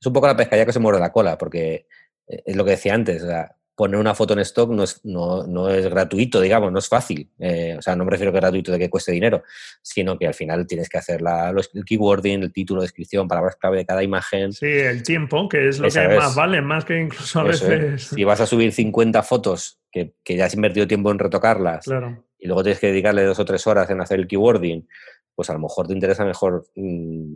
[0.00, 0.06] es.
[0.06, 1.86] un poco la pescadilla que se muerde la cola, porque
[2.26, 3.22] eh, es lo que decía antes.
[3.22, 6.88] O sea, poner una foto en stock no es, no, es gratuito, digamos, no es
[6.88, 7.30] fácil.
[7.38, 9.44] Eh, o sea, no me refiero que gratuito de que cueste dinero,
[9.80, 13.54] sino que al final tienes que hacer la, los, el keywording, el título, descripción, palabras
[13.54, 14.52] clave de cada imagen.
[14.52, 18.08] Sí, el tiempo, que es lo que más vale, más que incluso a veces.
[18.08, 21.86] Si vas a subir 50 fotos que, ya has invertido tiempo en retocarlas
[22.36, 24.88] y luego tienes que dedicarle dos o tres horas en hacer el keywording,
[25.36, 27.34] pues a lo mejor te interesa mejor mm,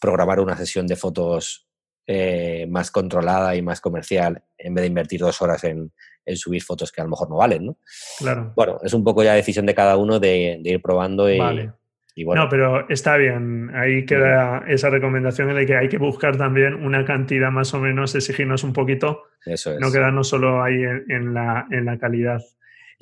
[0.00, 1.69] programar una sesión de fotos
[2.06, 5.92] eh, más controlada y más comercial en vez de invertir dos horas en,
[6.34, 7.76] subir fotos que a lo mejor no valen, ¿no?
[8.18, 8.52] Claro.
[8.54, 11.72] Bueno, es un poco ya decisión de cada uno de, ir probando y, vale.
[12.16, 13.70] No, pero está bien.
[13.74, 18.14] Ahí queda esa recomendación de que hay que buscar también una cantidad más o menos,
[18.14, 19.24] exigirnos un poquito.
[19.46, 19.80] Eso es.
[19.80, 21.66] No quedarnos solo ahí en, la,
[22.00, 22.40] calidad.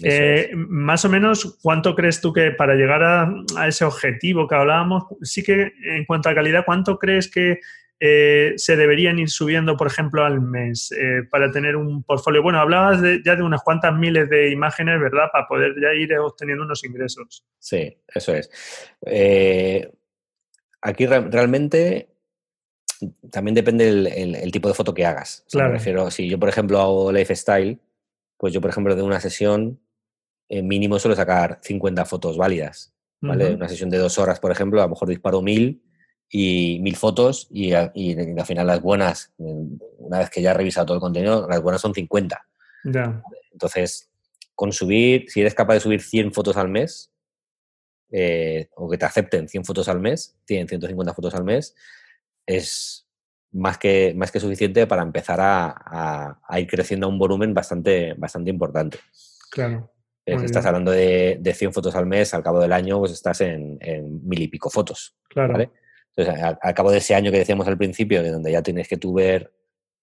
[0.03, 4.55] Eh, más o menos, ¿cuánto crees tú que para llegar a, a, ese objetivo que
[4.55, 7.61] hablábamos, sí que en cuanto a calidad, ¿cuánto crees que
[8.01, 12.43] eh, se deberían ir subiendo, por ejemplo, al mes eh, para tener un portfolio?
[12.43, 15.27] Bueno, hablabas ya de unas cuantas miles de imágenes, ¿verdad?
[15.33, 17.45] Para poder ya ir obteniendo unos ingresos.
[17.59, 18.51] Sí, eso es.
[19.05, 19.91] Eh,
[20.81, 22.09] aquí realmente
[23.31, 25.45] también depende el, tipo de foto que hagas.
[25.51, 25.73] claro.
[25.73, 27.81] refiero, si yo, por ejemplo, hago lifestyle,
[28.37, 29.81] pues yo, por ejemplo, de una sesión
[30.49, 32.95] mínimo suelo sacar 50 fotos válidas.
[33.21, 33.55] ¿vale?
[33.55, 35.83] Una sesión de dos horas, por ejemplo, a lo mejor disparo mil
[36.31, 37.93] y mil fotos y, al
[38.45, 41.95] final las buenas, una vez que ya he revisado todo el contenido, las buenas son
[41.95, 42.47] 50.
[42.85, 43.23] Ya.
[43.53, 44.09] Entonces,
[44.55, 47.11] con subir, si eres capaz de subir 100 fotos al mes,
[48.11, 51.75] eh, o que te acepten 100 fotos al mes, 100, 150 fotos al mes,
[52.47, 53.07] es
[53.53, 58.51] más que, más que suficiente para empezar a, ir creciendo a un volumen bastante, bastante
[58.51, 58.99] importante.
[59.51, 59.93] Claro.
[60.27, 63.41] Eh, estás hablando de, de, 100 fotos al mes, al cabo del año pues estás
[63.41, 63.79] en,
[64.27, 65.17] mil y pico fotos.
[65.29, 65.55] Claro.
[65.55, 65.71] ¿vale?
[66.19, 68.97] Entonces, al, cabo de ese año que decíamos al principio, de donde ya tienes que
[68.97, 69.53] tú ver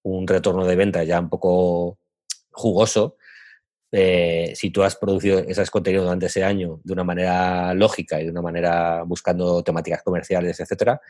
[0.04, 2.00] un retorno de venta ya un poco
[2.52, 3.18] jugoso,
[3.92, 8.26] eh, si tú has producido ese contenido durante ese año de una manera lógica y
[8.26, 11.02] de una manera buscando temáticas comerciales, etcétera,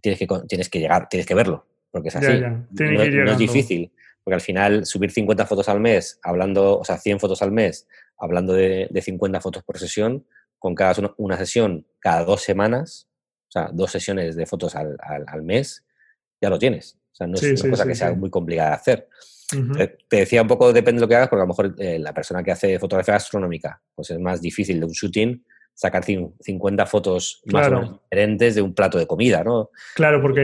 [0.00, 2.40] tienes que, tienes que llegar, tienes que verlo, porque es así.
[2.40, 3.92] No, es difícil,
[4.24, 7.86] porque al final subir 50 fotos al mes, hablando, o sea, 100 fotos al mes,
[8.18, 10.26] hablando de, de 50 fotos por sesión,
[10.58, 13.08] con cada una sesión cada dos semanas,
[13.58, 15.84] sea, dos sesiones de fotos al, al, mes,
[16.40, 16.98] ya lo tienes.
[17.12, 19.08] O sea, no es una cosa que sea muy complicada de hacer.
[20.08, 22.12] te, decía un poco, depende de lo que hagas, porque a lo mejor eh, la
[22.12, 25.44] persona que hace fotografía astronómica, pues es más difícil de un shooting
[25.76, 29.70] sacar 50 fotos más diferentes de un plato de comida, ¿no?
[29.94, 30.42] Claro, porque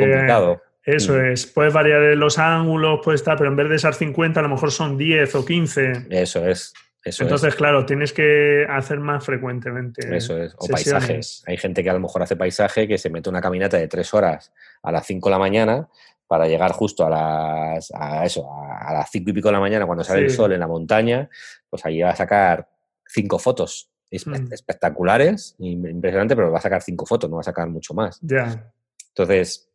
[0.84, 1.24] eso mm.
[1.32, 4.50] es, puedes variar los ángulos, puede estar, pero en vez de esas 50 a lo
[4.50, 6.06] mejor son 10 o 15.
[6.10, 6.74] Eso es.
[7.04, 10.16] Entonces, claro, tienes que hacer más frecuentemente.
[10.16, 10.54] Eso es.
[10.56, 11.42] O paisajes.
[11.46, 14.14] Hay gente que a lo mejor hace paisaje que se mete una caminata de tres
[14.14, 15.88] horas a las 5 de la mañana
[16.32, 19.84] para llegar justo a las a eso, a, las cinco y pico de la mañana
[19.84, 21.28] cuando sale el sol en la montaña,
[21.68, 22.70] pues ahí va a sacar
[23.06, 24.50] cinco fotos mm.
[24.50, 28.18] espectaculares, impresionante, pero va a sacar cinco fotos, no va a sacar mucho más.
[28.22, 28.72] Ya.
[29.08, 29.68] Entonces,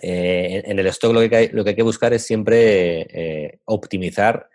[0.00, 3.58] eh, en el stock lo que hay, lo que hay que buscar es siempre eh,
[3.66, 4.48] optimizar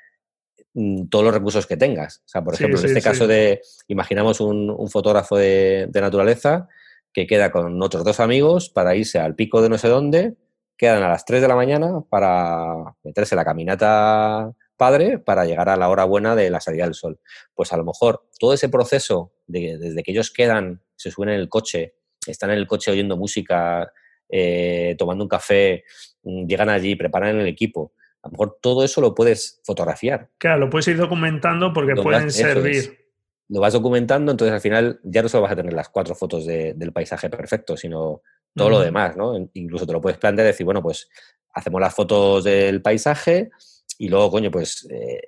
[1.10, 2.18] todos los recursos que tengas.
[2.26, 6.68] O sea, por ejemplo, en este caso de, imaginamos un, fotógrafo de, naturaleza
[7.12, 10.36] que queda con otros dos amigos para irse al pico de no sé dónde,
[10.78, 15.76] quedan a las 3 de la mañana para meterse la caminata padre para llegar a
[15.76, 17.20] la hora buena de la salida del sol.
[17.54, 21.40] Pues a lo mejor todo ese proceso, de, desde que ellos quedan, se suben en
[21.40, 21.96] el coche,
[22.26, 23.92] están en el coche oyendo música,
[24.30, 25.84] eh, tomando un café,
[26.24, 30.30] mm, llegan allí, preparan el equipo, a lo mejor todo eso lo puedes fotografiar.
[30.38, 33.08] Claro, lo puedes ir documentando porque pueden servir.
[33.48, 36.46] Lo vas documentando, entonces al final ya no solo vas a tener las cuatro fotos
[36.46, 38.22] del paisaje perfecto, sino
[38.54, 39.36] todo lo demás, ¿no?
[39.54, 41.10] Incluso te lo puedes plantear y decir, bueno, pues
[41.54, 43.50] hacemos las fotos del paisaje
[43.98, 45.22] y luego, coño, pues eh,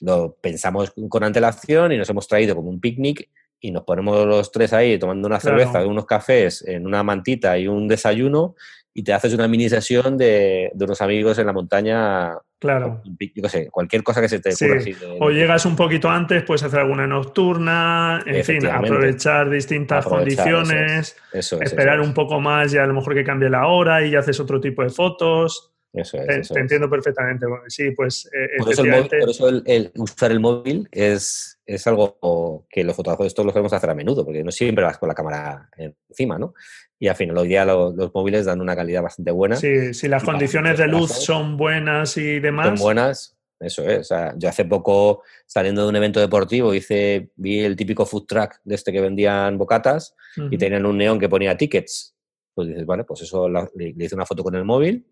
[0.00, 3.28] lo pensamos con antelación y nos hemos traído como un picnic
[3.60, 7.68] y nos ponemos los tres ahí tomando una cerveza, unos cafés, en una mantita y
[7.68, 8.54] un desayuno
[8.92, 12.34] y te haces una mini sesión de, de unos amigos en la montaña.
[12.58, 13.00] Claro.
[13.04, 14.82] Yo qué sé, cualquier cosa que se te ocurra.
[15.20, 22.00] o llegas un poquito antes, puedes hacer alguna nocturna, en fin, aprovechar distintas condiciones, esperar
[22.00, 24.60] un poco más y a lo mejor que cambie la hora y ya haces otro
[24.60, 25.69] tipo de fotos.
[25.92, 26.48] Eso es.
[26.48, 27.46] Te, entiendo perfectamente.
[27.66, 28.26] Sí, pues.
[28.32, 32.94] Eh, por, eso el, por eso el, usar el móvil es, es algo que los
[32.94, 36.38] fotógrafos esto lo podemos hacer a menudo, porque no siempre vas con la cámara encima,
[36.38, 36.54] ¿no?
[36.98, 39.56] Y al final, hoy día los, móviles dan una calidad bastante buena.
[39.56, 42.66] Sí, si las condiciones de luz son buenas y demás.
[42.66, 44.00] Son buenas, eso es.
[44.00, 48.26] O sea, yo hace poco, saliendo de un evento deportivo, hice, vi el típico food
[48.26, 50.14] truck de este que vendían bocatas
[50.50, 52.14] y tenían un neón que ponía tickets.
[52.54, 55.04] Pues dices, vale, pues eso le hice una foto con el móvil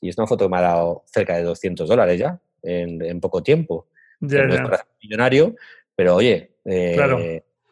[0.00, 3.42] y es una foto que me ha dado cerca de 200 dólares ya, en, poco
[3.42, 3.88] tiempo.
[4.20, 5.54] Ya, no es millonario,
[5.94, 7.18] pero oye, eh, claro.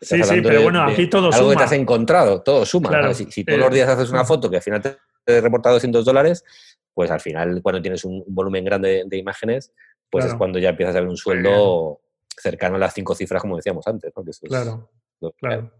[0.00, 3.14] Sí, sí, pero bueno, aquí todo algo que te has encontrado, todo suma.
[3.14, 6.44] Si, todos los días haces una foto que al final te, reporta 200 dólares,
[6.92, 9.72] pues al final cuando tienes un, volumen grande de, imágenes,
[10.10, 13.56] pues es cuando ya empiezas a ver un sueldo cercano a las cinco cifras, como
[13.56, 14.12] decíamos antes.
[14.42, 14.90] claro,
[15.38, 15.72] claro.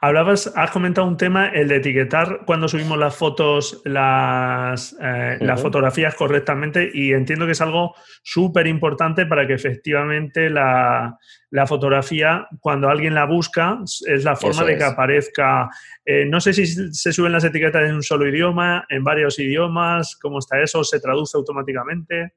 [0.00, 5.60] Hablabas, has comentado un tema, el de etiquetar cuando subimos las fotos, las, eh, las
[5.60, 11.18] fotografías correctamente y entiendo que es algo súper importante para que efectivamente la,
[11.66, 15.68] fotografía, cuando alguien la busca, es la forma de que aparezca.
[16.04, 20.16] Eh, no sé si se suben las etiquetas en un solo idioma, en varios idiomas,
[20.16, 22.34] cómo está eso, se traduce automáticamente.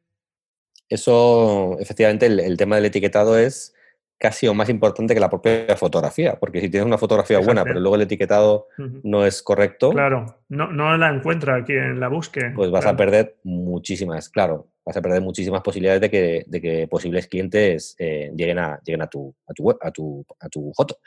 [0.89, 3.73] Eso, efectivamente, el tema del etiquetado es
[4.21, 7.79] casi o más importante que la propia fotografía, porque si tienes una fotografía buena, pero
[7.79, 8.67] luego el etiquetado
[9.01, 9.89] no es correcto.
[9.89, 12.53] Claro, no, no la encuentra aquí en la búsqueda.
[12.55, 16.87] Pues vas a perder muchísimas, claro, vas a perder muchísimas posibilidades de que, de que
[16.87, 20.99] posibles clientes eh, lleguen, a, lleguen a, tu, a, tu, a, tu, a tu foto.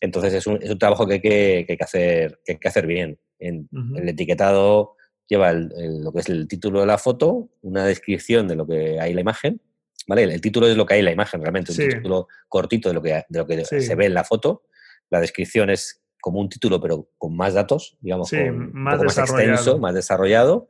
[0.00, 2.58] Entonces es un, es un trabajo que hay que, que, hay que hacer, que hay
[2.58, 3.18] que hacer bien.
[3.40, 4.94] En, El etiquetado
[5.26, 9.10] lleva lo que es el título de la foto, una descripción de lo que hay
[9.10, 9.60] en la imagen,
[10.06, 10.24] ¿vale?
[10.24, 13.02] El, título es lo que hay en la imagen realmente, un título cortito de lo
[13.02, 14.64] que, de lo que se ve en la foto.
[15.10, 18.32] La descripción es como un título, pero con más datos, digamos,
[18.72, 20.68] más, más extenso, más desarrollado.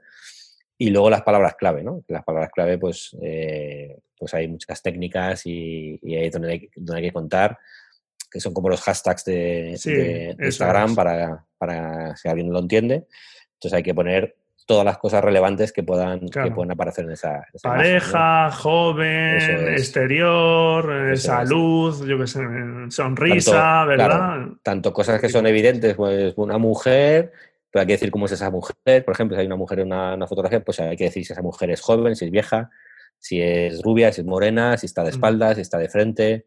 [0.78, 2.05] Y luego las palabras clave, ¿no?
[2.09, 7.01] Las palabras clave, pues, eh, pues hay muchas técnicas y, ahí es donde hay, donde
[7.01, 7.59] hay que contar,
[8.30, 13.07] que son como los hashtags de, Instagram para, para si alguien lo entiende.
[13.55, 17.46] Entonces hay que poner todas las cosas relevantes que puedan, que puedan aparecer en esa,
[17.62, 22.40] pareja, joven, exterior, eh, salud, yo qué sé,
[22.90, 24.48] sonrisa, ¿verdad?
[24.62, 27.32] tanto cosas que son evidentes, pues una mujer,
[27.70, 29.04] pero hay que decir cómo es esa mujer.
[29.04, 31.42] Por ejemplo, si hay una mujer en una, fotografía, pues hay que decir si esa
[31.42, 32.70] mujer es joven, si es vieja,
[33.18, 35.14] si es rubia, si es morena, si está de mm.
[35.14, 36.46] espaldas, si está de frente,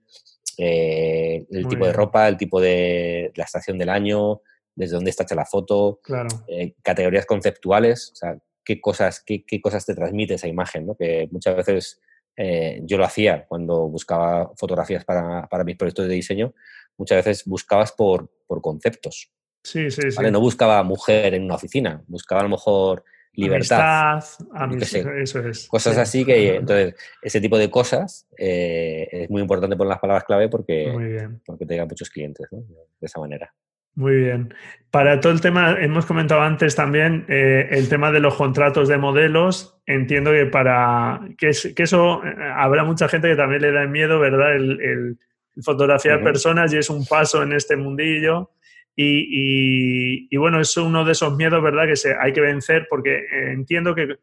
[0.57, 4.41] eh, el tipo de ropa, el tipo de la estación del año,
[4.79, 5.99] desde dónde está hecha la foto,
[6.47, 10.95] eh, categorías conceptuales, o sea, qué cosas, qué, qué, cosas te transmite esa imagen, ¿no?
[10.95, 11.99] que muchas veces
[12.37, 16.53] eh, yo lo hacía cuando buscaba fotografías para, para, mis proyectos de diseño,
[16.97, 19.29] muchas veces buscabas por, por conceptos.
[19.65, 20.31] Sí, sí, sí.
[20.31, 23.03] No buscaba mujer en una oficina, buscaba a lo mejor
[23.33, 24.23] libertad.
[24.53, 25.67] Amistad, eso es.
[25.67, 30.23] Cosas así que, entonces, ese tipo de cosas eh, es muy importante poner las palabras
[30.23, 32.59] clave porque, porque te llegan muchos clientes ¿no?
[32.59, 33.53] de esa manera.
[33.99, 34.53] Muy bien.
[34.91, 38.97] Para todo el tema, hemos comentado antes también eh, el tema de los contratos de
[38.97, 39.77] modelos.
[39.85, 44.55] Entiendo que para que, eso eh, habrá mucha gente que también le da miedo, ¿verdad?
[44.55, 45.17] El,
[45.61, 48.51] fotografiar personas y es un paso en este mundillo.
[48.95, 51.85] Y, bueno, es uno de esos miedos, ¿verdad?
[51.85, 54.15] Que se, hay que vencer porque eh, entiendo que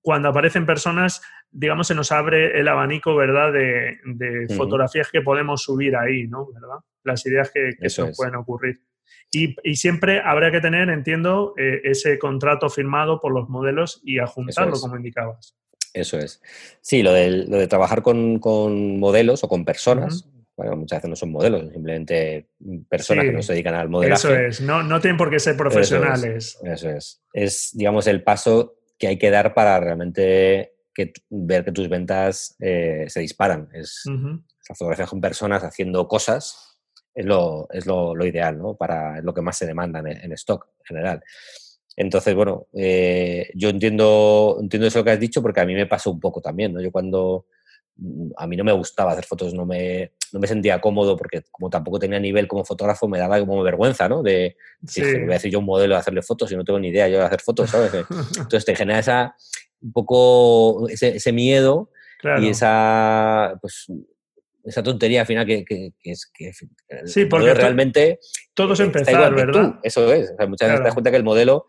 [0.00, 3.52] cuando aparecen personas, digamos, se nos abre el abanico, ¿verdad?
[3.52, 6.48] De, fotografías que podemos subir ahí, ¿no?
[6.52, 6.80] ¿Verdad?
[7.04, 8.80] Las ideas que, que pueden ocurrir.
[9.34, 14.18] Y, y, siempre habrá que tener, entiendo, eh, ese contrato firmado por los modelos y
[14.18, 15.56] adjuntarlo, como indicabas.
[15.94, 16.42] Eso es.
[16.82, 21.10] Sí, lo de, lo de trabajar con, con, modelos o con personas, bueno, muchas veces
[21.10, 22.48] no son modelos, simplemente
[22.88, 24.28] personas que no se dedican al modelaje.
[24.28, 26.58] Eso es, no, no tienen por qué ser profesionales.
[26.62, 27.22] Eso es.
[27.32, 27.70] es.
[27.72, 33.06] digamos, el paso que hay que dar para realmente que, ver que tus ventas eh,
[33.08, 33.68] se disparan.
[33.72, 36.71] Es la fotografía con personas haciendo cosas
[37.14, 38.74] es lo, es lo, lo ideal, ¿no?
[38.74, 41.22] Para lo que más se demanda en, stock en general.
[41.96, 46.10] Entonces, bueno, eh, yo entiendo, entiendo eso que has dicho porque a mí me pasó
[46.10, 46.80] un poco también, ¿no?
[46.80, 47.46] Yo cuando
[47.96, 51.42] mm, a mí no me gustaba hacer fotos, no me, no me sentía cómodo porque
[51.50, 54.22] como tampoco tenía nivel como fotógrafo, me daba como vergüenza, ¿no?
[54.22, 54.56] De,
[54.86, 55.02] sí.
[55.02, 57.18] voy a decir yo un modelo de hacerle fotos y no tengo ni idea yo
[57.18, 57.92] de hacer fotos, ¿sabes?
[58.38, 59.36] Entonces te genera esa,
[59.82, 61.90] un poco ese, ese miedo
[62.40, 63.86] y esa, pues,
[64.64, 65.64] esa tontería al final que,
[66.04, 66.52] es que
[67.04, 68.20] sí, porque realmente
[68.54, 69.80] todo es empezar, ¿verdad?
[69.82, 70.32] Eso es.
[70.48, 71.66] muchas veces te das cuenta que el modelo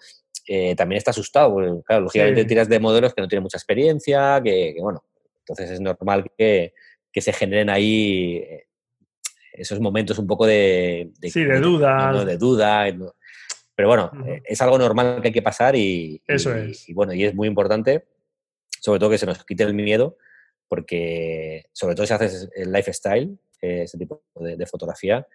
[0.48, 1.56] eh, también está asustado.
[1.84, 5.04] claro, lógicamente tiras de modelos que no tienen mucha experiencia, que, bueno,
[5.40, 6.74] entonces es normal que,
[7.16, 8.68] se generen ahí eh,
[9.54, 12.26] esos momentos un poco de, sí, de, duda.
[12.26, 12.86] de duda.
[13.76, 16.90] Pero bueno, eh, es algo normal que hay que pasar y, Eso es.
[16.90, 18.06] y, bueno, y es muy importante,
[18.82, 20.18] sobre todo que se nos quite el miedo,
[20.74, 25.28] porque sobre todo si haces el lifestyle, ese tipo de, fotografía,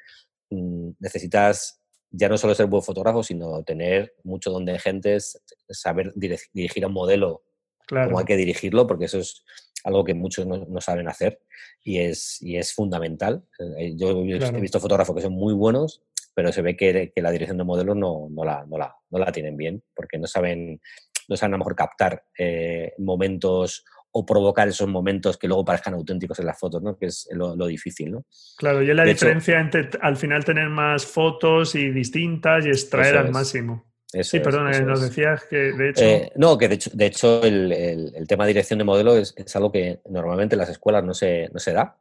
[0.51, 1.81] mm, necesitas
[2.11, 6.89] ya no solo ser buen fotógrafo, sino tener mucho don de gentes, saber dirigir a
[6.89, 7.45] un modelo
[7.87, 8.09] claro.
[8.09, 9.45] como hay que dirigirlo, porque eso es
[9.85, 11.41] algo que muchos no, saben hacer
[11.85, 13.45] y es, y es fundamental.
[13.79, 16.03] Eh, yo he visto fotógrafos que son muy buenos,
[16.35, 19.31] pero se ve que, la dirección de modelos no, no, la, no, la, no la
[19.31, 20.81] tienen bien, porque no saben,
[21.29, 25.95] no saben a lo mejor captar eh, momentos o provocar esos momentos que luego parezcan
[25.95, 26.97] auténticos en las fotos, ¿no?
[26.97, 28.13] que es lo, difícil.
[28.13, 28.25] ¿no?
[28.57, 33.17] Claro, y es la diferencia entre al final tener más fotos y distintas y extraer
[33.17, 33.85] al máximo.
[34.07, 36.05] sí, perdón, nos decías que de hecho...
[36.05, 39.35] Eh, no, que de hecho, de hecho el, el, tema de dirección de modelo es,
[39.37, 41.97] es, algo que normalmente en las escuelas no se, no se da.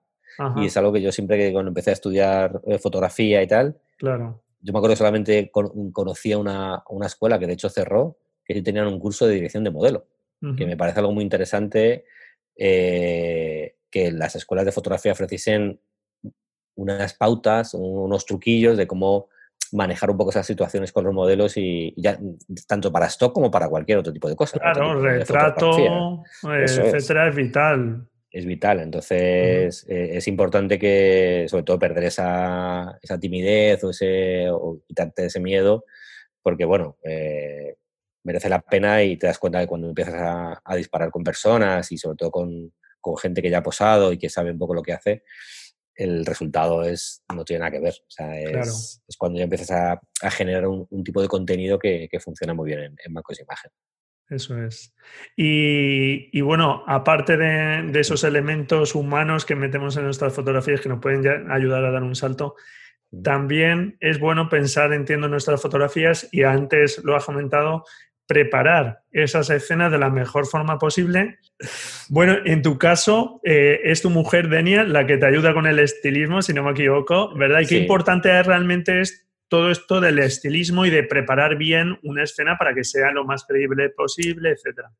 [0.55, 3.75] Y es algo que yo siempre que cuando empecé a estudiar eh, fotografía y tal,
[3.97, 4.43] claro.
[4.61, 8.61] yo me acuerdo que solamente conocía una, una escuela que de hecho cerró, que sí
[8.61, 10.05] tenían un curso de dirección de modelo
[10.55, 12.05] que me parece algo muy interesante
[12.55, 15.79] eh, que las escuelas de fotografía ofreciesen
[16.75, 19.29] unas pautas, unos truquillos de cómo
[19.71, 22.19] manejar un poco esas situaciones con los modelos y, ya
[22.67, 24.61] tanto para stock como para cualquier otro tipo de cosas.
[24.61, 27.35] Claro, retrato, etcétera, es.
[27.35, 28.07] vital.
[28.29, 34.49] Es vital, entonces eh, es importante que, sobre todo, perder esa, esa timidez o, ese,
[34.49, 35.85] o quitarte ese miedo,
[36.43, 37.77] porque, bueno, eh,
[38.27, 41.97] merece la pena y te das cuenta que cuando empiezas a, disparar con personas y
[41.97, 42.73] sobre todo con,
[43.21, 45.23] gente que ya ha posado y que sabe un poco lo que hace,
[45.95, 47.93] el resultado es no tiene nada que ver.
[47.93, 52.67] O sea, es, cuando ya empiezas a, generar un, tipo de contenido que, funciona muy
[52.67, 53.71] bien en, en bancos de imagen.
[54.29, 54.93] Eso es.
[55.37, 61.49] Y, bueno, aparte de, esos elementos humanos que metemos en nuestras fotografías que nos pueden
[61.49, 62.55] ayudar a dar un salto,
[63.23, 67.85] también es bueno pensar, entiendo, nuestras fotografías y antes lo has comentado,
[68.27, 71.39] preparar esas escenas de la mejor forma posible.
[72.09, 75.79] Bueno, en tu caso, eh, es tu mujer, Denia, la que te ayuda con el
[75.79, 77.61] estilismo, si no me equivoco, ¿verdad?
[77.61, 82.57] Y qué importante realmente es todo esto del estilismo y de preparar bien una escena
[82.57, 84.91] para que sea lo más creíble posible, etcétera.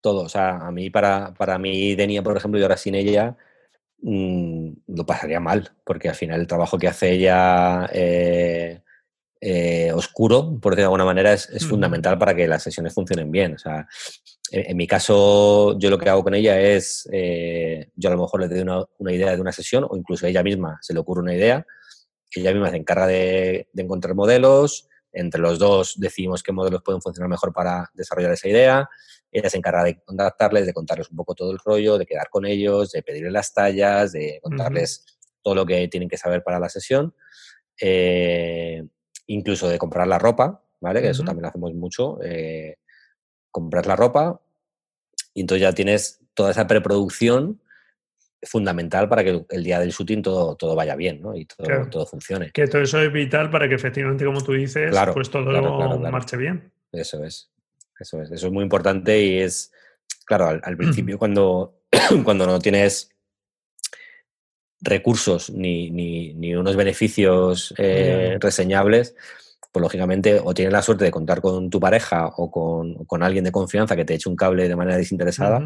[0.00, 3.36] Todo, o sea, a mí, para, para mí, Denia, por ejemplo, y ahora sin ella,
[4.00, 7.90] mm, lo pasaría mal, porque al final el trabajo que hace ella...
[7.92, 8.80] Eh,
[9.40, 13.54] eh, oscuro, por decirlo de alguna manera, es, fundamental para que las sesiones funcionen bien.
[13.54, 13.86] O sea,
[14.50, 18.40] en, mi caso, yo lo que hago con ella es, eh, yo a lo mejor
[18.40, 21.34] le doy una, idea de una sesión o incluso ella misma se le ocurre una
[21.34, 21.66] idea,
[22.34, 27.28] ella misma se encarga de, encontrar modelos, entre los dos decidimos qué modelos pueden funcionar
[27.28, 28.88] mejor para desarrollar esa idea,
[29.32, 32.46] ella se encarga de contactarles, de contarles un poco todo el rollo, de quedar con
[32.46, 35.04] ellos, de pedirles las tallas, de contarles
[35.42, 37.14] todo lo que tienen que saber para la sesión.
[37.80, 38.82] Eh,
[39.26, 41.02] incluso de comprar la ropa, ¿vale?
[41.02, 42.18] Que eso también lo hacemos mucho.
[42.22, 42.76] Eh,
[43.50, 44.40] comprar la ropa
[45.32, 47.60] y entonces ya tienes toda esa preproducción
[48.42, 51.34] fundamental para que el día del shooting todo, todo vaya bien ¿no?
[51.34, 52.50] y todo, todo, funcione.
[52.52, 56.70] Que todo eso es vital para que efectivamente, como tú dices, pues todo marche bien.
[56.92, 57.50] Eso es,
[57.98, 59.72] eso es, eso es muy importante y es,
[60.26, 61.80] claro, al, principio cuando,
[62.24, 63.10] cuando no tienes
[64.80, 69.14] recursos ni, ni, unos beneficios eh, reseñables,
[69.72, 73.52] pues lógicamente o tienes la suerte de contar con tu pareja o con, alguien de
[73.52, 75.60] confianza que te eche un cable de manera desinteresada,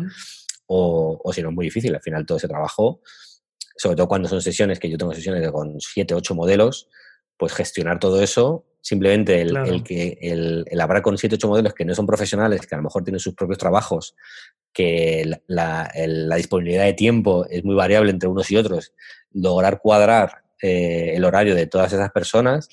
[0.67, 3.01] o, si no es muy difícil, al final todo ese trabajo,
[3.77, 6.89] sobre todo cuando son sesiones, que yo tengo sesiones con 7, 8 modelos,
[7.37, 11.85] pues gestionar todo eso, simplemente el, que el, el, hablar con 7, 8 modelos que
[11.85, 14.17] no son profesionales, que a lo mejor tienen sus propios trabajos,
[14.73, 15.91] que la,
[16.37, 18.93] disponibilidad de tiempo es muy variable entre unos y otros,
[19.33, 22.69] lograr cuadrar eh, el horario de todas esas personas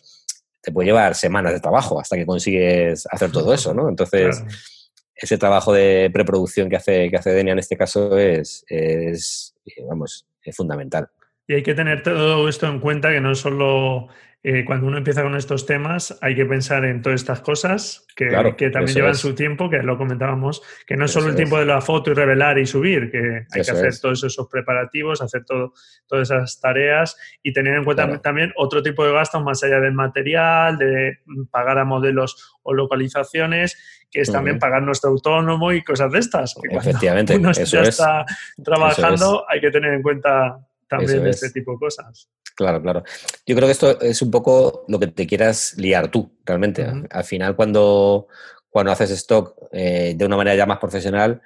[0.61, 3.87] te puede llevar semanas de trabajo hasta que consigues hacer todo eso, ¿no?
[3.87, 4.43] Entonces,
[5.15, 9.55] ese trabajo de preproducción que hace, que hace Denia en este caso es, es,
[9.87, 11.07] vamos, es fundamental.
[11.47, 14.09] Y hay que tener todo esto en cuenta, que no es solo
[14.49, 18.29] eh, cuando uno empieza con estos temas hay que pensar en todas estas cosas que,
[18.55, 21.65] que también llevan su tiempo, que lo comentábamos, que no es solo el tiempo de
[21.65, 25.73] la foto y revelar y subir, que hay que hacer todos esos preparativos, hacer todo,
[26.05, 29.91] todas esas tareas y tener en cuenta también otro tipo de gastos más allá del
[29.91, 31.17] material, de
[31.51, 33.77] pagar a modelos o localizaciones,
[34.09, 36.55] que es también pagar nuestro autónomo y cosas de estas.
[36.71, 37.35] Efectivamente.
[37.35, 38.25] Uno ya está
[38.63, 42.29] trabajando, hay que tener en cuenta también este tipo de cosas.
[42.57, 43.03] Claro, claro.
[43.45, 46.87] Yo creo que esto es un poco lo que te quieras liar tú, realmente.
[47.11, 48.29] Al final, cuando,
[48.67, 51.39] cuando haces stock eh, de una manera ya más profesional,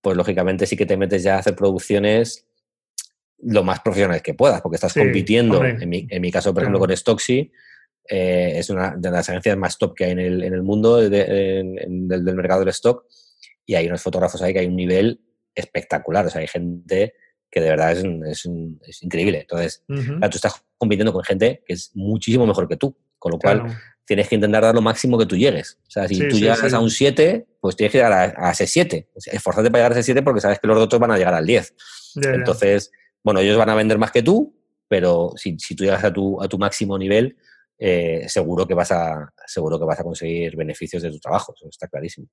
[0.00, 2.46] pues lógicamente sí que te metes ya a hacer producciones
[3.42, 7.52] lo más profesionales que puedas, porque estás compitiendo, en mi, caso, por ejemplo, con Stocksy,
[8.08, 10.96] eh, es una de las agencias más top que hay en el, en el mundo
[10.96, 13.04] del, mercado del stock,
[13.66, 15.20] y hay unos fotógrafos ahí que hay un nivel
[15.54, 17.12] espectacular, o sea, hay gente
[17.56, 18.04] que de verdad es,
[18.82, 19.40] es, increíble.
[19.40, 23.74] Entonces, tú estás compitiendo con gente que es muchísimo mejor que tú, con lo cual
[24.04, 25.78] tienes que intentar dar lo máximo que tú llegues.
[25.86, 29.08] O sea, si tú llegas a un 7, pues tienes que llegar a, ese 7.
[29.32, 31.46] esforzarte para llegar a ese 7 porque sabes que los otros van a llegar al
[31.46, 31.74] 10.
[32.26, 32.92] Entonces,
[33.24, 34.54] bueno, ellos van a vender más que tú,
[34.86, 37.38] pero si, tú llegas a tu, a tu máximo nivel,
[37.78, 41.54] eh, seguro, que vas a, seguro que vas a conseguir beneficios de tu trabajo.
[41.56, 42.28] Eso está clarísimo.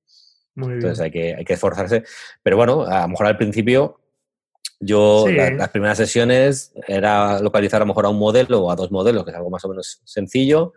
[0.57, 2.03] Entonces hay que, hay que esforzarse.
[2.43, 4.01] Pero bueno, a lo mejor al principio
[4.86, 8.91] yo, las primeras sesiones era localizar a lo mejor a un modelo o a dos
[8.91, 10.73] modelos, que es algo más o menos sencillo.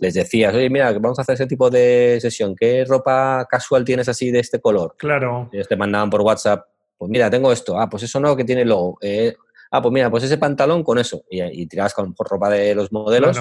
[0.00, 2.56] Les decías, oye, mira, vamos a hacer ese tipo de sesión.
[2.56, 4.96] ¿Qué ropa casual tienes así de este color?
[4.98, 5.48] Claro.
[5.52, 6.66] Ellos te mandaban por WhatsApp,
[6.98, 7.78] pues mira, tengo esto.
[7.78, 8.98] Ah, pues eso no, que tiene logo.
[9.00, 9.36] Eh,
[9.70, 11.24] ah, pues mira, pues ese pantalón con eso.
[11.30, 13.40] Y, y tirabas con por ropa de los modelos,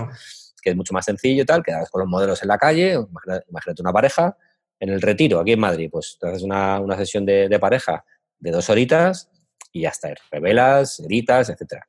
[0.62, 1.64] que es mucho más sencillo y tal.
[1.64, 3.00] Quedabas con los modelos en la calle,
[3.50, 4.38] imagínate una pareja.
[4.80, 8.04] En el retiro, aquí en Madrid, pues te haces una, una sesión de, de pareja
[8.38, 9.30] de dos horitas
[9.74, 11.86] y ya está, revelas, editas, etcétera.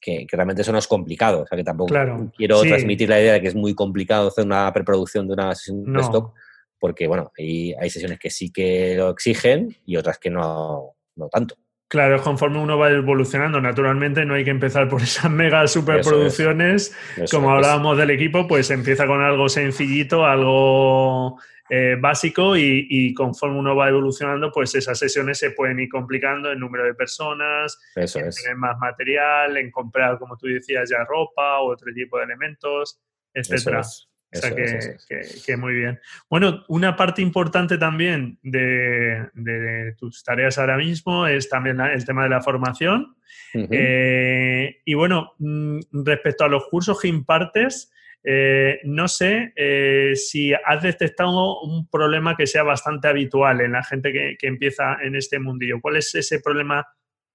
[0.00, 1.94] Que, realmente eso no es complicado, o sea que tampoco
[2.34, 5.92] quiero transmitir la idea de que es muy complicado hacer una preproducción de una sesión
[5.92, 6.32] de stock,
[6.78, 11.28] porque bueno, hay, hay sesiones que sí que lo exigen y otras que no, no
[11.28, 11.56] tanto.
[11.90, 16.96] Claro, conforme uno va evolucionando, naturalmente no hay que empezar por esas mega superproducciones.
[17.30, 21.40] Como hablábamos del equipo, pues empieza con algo sencillito, algo
[21.72, 26.58] eh, básico y, conforme uno va evolucionando, pues esas sesiones se pueden ir complicando en
[26.58, 31.70] número de personas, en tener más material, en comprar, como tú decías, ya ropa o
[31.70, 33.00] otro tipo de elementos,
[33.32, 33.82] etcétera.
[33.82, 36.00] o sea que, muy bien.
[36.28, 42.30] Bueno, una parte importante también de, tus tareas ahora mismo es también el tema de
[42.30, 43.14] la formación.
[43.54, 47.92] Eh, y bueno, mm, respecto a los cursos que impartes,
[48.22, 53.82] eh, no sé eh, si has detectado un problema que sea bastante habitual en la
[53.82, 55.80] gente que, empieza en este mundillo.
[55.80, 56.86] ¿Cuál es ese problema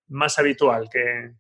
[0.10, 0.88] más habitual?
[0.92, 1.32] Que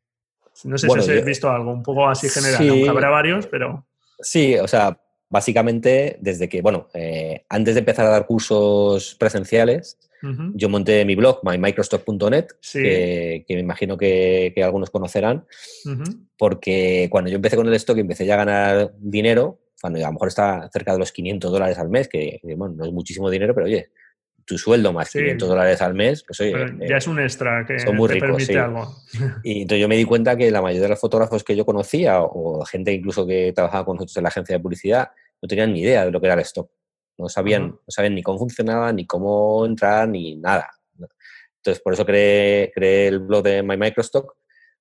[0.64, 3.86] no sé si has visto algo un poco así general, habrá varios, pero.
[4.20, 4.98] Sí, o sea,
[5.30, 9.98] básicamente desde que, bueno, eh, antes de empezar a dar cursos presenciales,
[10.56, 15.46] yo monté mi blog, mymicrostock.net, que, me imagino que, algunos conocerán,
[16.36, 20.08] porque cuando yo empecé con el stock y empecé ya a ganar dinero, cuando a
[20.08, 23.30] lo mejor está cerca de los 500 dólares al mes, que bueno, no es muchísimo
[23.30, 23.90] dinero, pero oye,
[24.46, 26.54] tu sueldo más 500 dólares al mes, pues oye,
[26.88, 28.96] ya es un extra que son muy ricos, algo.
[29.44, 32.22] Y entonces yo me di cuenta que la mayoría de los fotógrafos que yo conocía,
[32.22, 35.10] o gente incluso que trabajaba con nosotros en la agencia de publicidad,
[35.42, 36.70] no tenían ni idea de lo que era el stock.
[37.18, 40.70] No sabían, no sabían ni cómo funcionaba, ni cómo entrar, ni nada.
[41.58, 44.36] Entonces, por eso creé, el blog de My Microstock,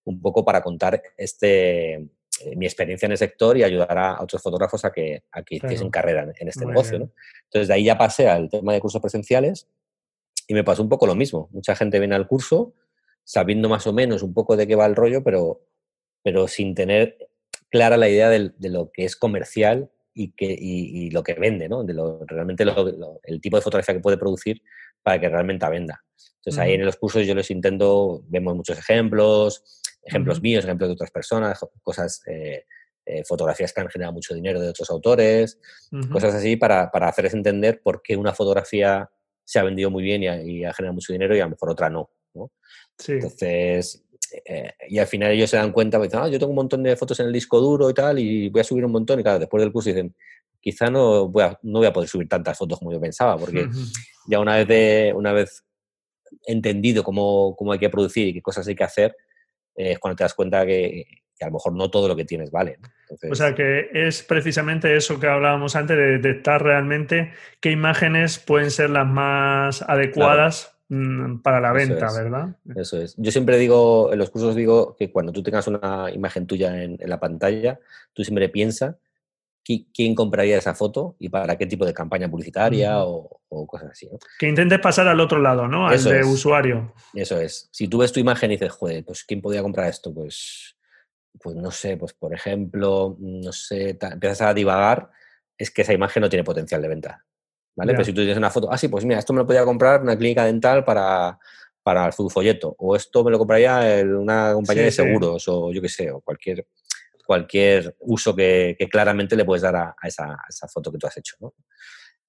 [0.04, 2.08] un poco para contar este, eh,
[2.56, 5.90] mi experiencia en el sector y ayudar a, otros fotógrafos a que, a que hiciesen
[5.90, 7.10] carrera en, este negocio.
[7.44, 9.68] Entonces, de ahí ya pasé al tema de cursos presenciales
[10.46, 11.48] y me pasó un poco lo mismo.
[11.52, 12.74] Mucha gente viene al curso
[13.24, 15.62] sabiendo más o menos un poco de qué va el rollo, pero,
[16.22, 17.16] pero sin tener
[17.70, 21.82] clara la idea de lo que es comercial y, que, y, lo que vende, ¿no?
[21.82, 22.64] De lo, realmente
[23.24, 24.62] el tipo de fotografía que puede producir
[25.02, 26.04] para que realmente venda.
[26.36, 30.94] Entonces ahí en los cursos yo les intento, vemos muchos ejemplos, ejemplos míos, ejemplos de
[30.94, 32.64] otras personas, cosas, eh,
[33.06, 35.58] eh, fotografías que han generado mucho dinero de otros autores,
[36.10, 39.10] cosas así para, para, hacerles entender por qué una fotografía
[39.44, 41.50] se ha vendido muy bien y ha, y ha generado mucho dinero y a lo
[41.50, 42.10] mejor otra no.
[42.32, 42.50] ¿no?
[42.98, 43.12] Sí.
[43.12, 44.04] Entonces,
[44.44, 46.96] eh, y al final ellos se dan cuenta, pues, ah, yo tengo un montón de
[46.96, 49.38] fotos en el disco duro y tal, y voy a subir un montón, y claro,
[49.38, 50.14] después del curso dicen,
[50.60, 53.68] quizá no voy a, no voy a poder subir tantas fotos como yo pensaba, porque
[54.28, 55.64] ya una vez, de, una vez
[56.46, 59.14] entendido cómo, cómo, hay que producir y qué cosas hay que hacer,
[59.76, 61.04] eh, es cuando te das cuenta que,
[61.40, 62.78] a lo mejor no todo lo que tienes vale.
[63.30, 68.70] O sea que es precisamente eso que hablábamos antes, de detectar realmente qué imágenes pueden
[68.70, 72.56] ser las más adecuadas Mm, para la venta, ¿verdad?
[72.76, 73.14] Eso es.
[73.16, 76.98] Yo siempre digo, en los cursos digo que cuando tú tengas una imagen tuya en,
[77.00, 77.80] la pantalla,
[78.12, 78.98] tú siempre piensa
[79.64, 84.08] quién compraría esa foto y para qué tipo de campaña publicitaria o, cosas así.
[84.38, 85.86] Que intentes pasar al otro lado, ¿no?
[85.86, 86.92] Al de usuario.
[87.14, 87.68] Eso es.
[87.72, 90.12] Si tú ves tu imagen y dices, joder, pues ¿quién podría comprar esto?
[90.12, 90.76] Pues,
[91.40, 95.10] pues no sé, pues por ejemplo, no sé, empiezas a divagar,
[95.56, 97.24] es que esa imagen no tiene potencial de venta.
[97.76, 97.92] ¿vale?
[97.92, 100.02] Pero si tú tienes una foto, ah, sí, pues mira, esto me lo podía comprar
[100.02, 101.38] una clínica dental para,
[101.82, 105.88] para su folleto, o esto me lo compraría una compañía de seguros, o yo qué
[105.88, 106.66] sé, o cualquier,
[107.24, 110.36] cualquier uso que, claramente le puedes dar a, esa,
[110.72, 111.36] foto que tú has hecho.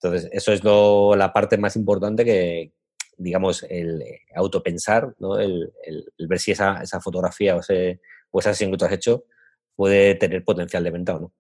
[0.02, 2.74] Entonces, eso es lo, la parte más importante que,
[3.18, 4.04] digamos, el
[4.36, 5.40] autopensar, ¿no?
[5.40, 8.92] el, el, ver si esa, esa fotografía o, ese, o esa sesión que tú has
[8.92, 9.26] hecho
[9.76, 11.34] puede tener potencial de venta o no.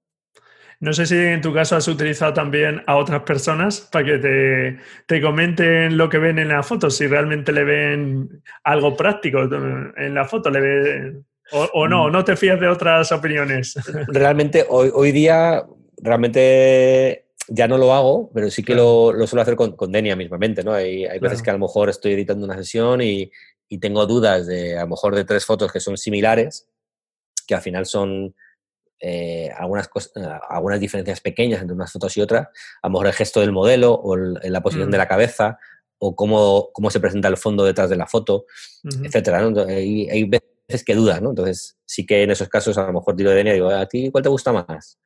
[0.80, 5.22] No sé si en tu caso has utilizado también a otras personas para que te,
[5.22, 10.26] comenten lo que ven en la foto, si realmente le ven algo práctico en la
[10.26, 12.12] foto, le ven, o, no, mm.
[12.12, 13.76] no te fías de otras opiniones.
[14.08, 15.66] Realmente, hoy, hoy día,
[15.98, 20.64] realmente ya no lo hago, pero sí que lo, suelo hacer con, con Denia mismamente,
[20.64, 20.74] ¿no?
[20.74, 23.32] Hay, hay veces que a lo mejor estoy editando una sesión y,
[23.70, 26.68] y tengo dudas de, a lo mejor, de tres fotos que son similares,
[27.48, 28.36] que al final son
[29.00, 32.48] eh, algunas, eh, algunas diferencias pequeñas entre unas fotos y otras,
[32.82, 35.00] a lo mejor el gesto del modelo o la posición de mm.
[35.00, 35.60] la cabeza
[35.98, 38.46] o cómo, cómo, se presenta el fondo detrás de la foto,
[39.04, 39.40] etcétera.
[39.68, 40.50] Hay, veces
[40.86, 41.30] que dudas, ¿no?
[41.30, 43.86] Entonces, sí que en esos casos a lo mejor tiro de Denia y digo, ¿a
[43.88, 45.00] ti cuál te gusta más?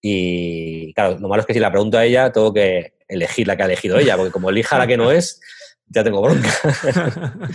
[0.00, 3.56] Y claro, lo malo es que si la pregunto a ella, tengo que elegir la
[3.56, 5.40] que ha elegido ella, porque como elija la que no es,
[5.86, 6.50] ya tengo bronca.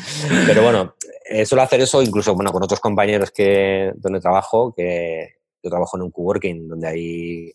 [0.47, 0.95] Pero bueno,
[1.29, 5.97] eh, suelo hacer eso incluso bueno, con otros compañeros que, donde trabajo, que yo trabajo
[5.97, 7.51] en un coworking donde hay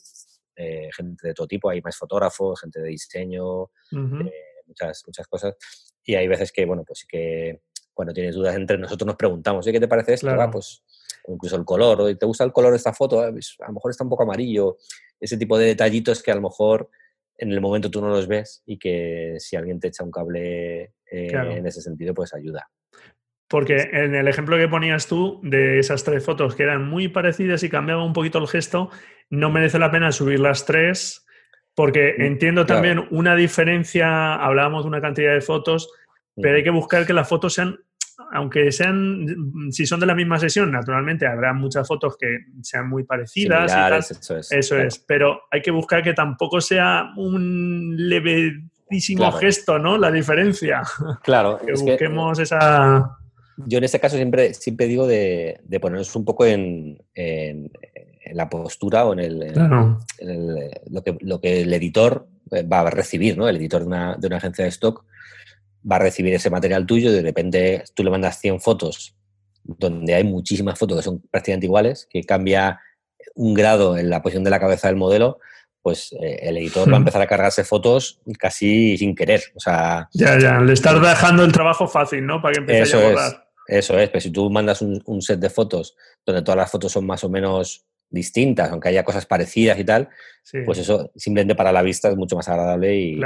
[0.57, 4.33] eh, gente de todo tipo, hay más fotógrafos, gente de diseño, eh,
[4.67, 5.55] muchas, muchas cosas.
[6.05, 7.61] Y hay veces que, bueno, pues sí que
[7.97, 10.29] cuando tienes dudas entre nosotros nos preguntamos, ¿qué te parece esto?
[10.31, 10.85] Ah, pues
[11.27, 13.23] incluso el color, ¿te gusta el color de esta foto?
[13.23, 14.77] Ah, pues, a lo mejor está un poco amarillo.
[15.19, 16.91] Ese tipo de detallitos que a lo mejor
[17.39, 20.93] en el momento tú no los ves y que si alguien te echa un cable
[21.11, 22.69] eh, en ese sentido, pues ayuda.
[23.49, 27.63] Porque en el ejemplo que ponías tú de esas tres fotos que eran muy parecidas
[27.63, 28.91] y cambiaba un poquito el gesto,
[29.31, 31.27] no merece la pena subir las tres
[31.77, 35.93] porque mm, entiendo también una diferencia, hablábamos de una cantidad de fotos,
[36.41, 37.79] pero hay que buscar que las fotos sean,
[38.33, 39.27] aunque sean,
[39.71, 44.11] si son de la misma sesión, naturalmente habrá muchas fotos que sean muy parecidas.
[44.11, 44.53] eso es.
[44.53, 49.97] Eso es, pero hay que buscar que tampoco sea un levísimo gesto, ¿no?
[49.99, 50.83] La diferencia.
[51.23, 51.59] Claro.
[51.67, 53.17] que busquemos esa
[53.57, 56.99] yo en este caso siempre, siempre digo de, ponernos un poco en,
[58.33, 59.39] la postura o en, el,
[60.91, 63.49] lo, que, lo, que, el editor eh, va a recibir, ¿no?
[63.49, 65.05] El editor de una, de una, agencia de stock
[65.91, 69.17] va a recibir ese material tuyo y de repente tú le mandas 100 fotos
[69.63, 72.81] donde hay muchísimas fotos que son prácticamente iguales, que cambia
[73.35, 75.39] un grado en la posición de la cabeza del modelo,
[75.83, 77.03] pues eh, el editor va a hmm.
[77.03, 79.43] empezar a cargarse fotos casi sin querer.
[79.55, 82.41] O sea, ya, ya, le estás dejando el trabajo fácil, ¿no?
[82.41, 83.47] Para que empiece a borrar.
[83.67, 87.05] Eso es, pero si tú mandas un, set de fotos donde todas las fotos son
[87.05, 90.09] más o menos distintas, aunque haya cosas parecidas y tal,
[90.65, 93.21] pues eso simplemente para la vista es mucho más agradable y,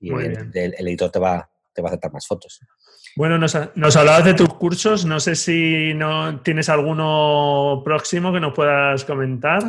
[0.00, 2.60] el, editor te va, te va a aceptar más fotos.
[3.14, 8.40] Bueno, nos, nos, hablabas de tus cursos, no sé si no tienes alguno próximo que
[8.40, 9.62] nos puedas comentar.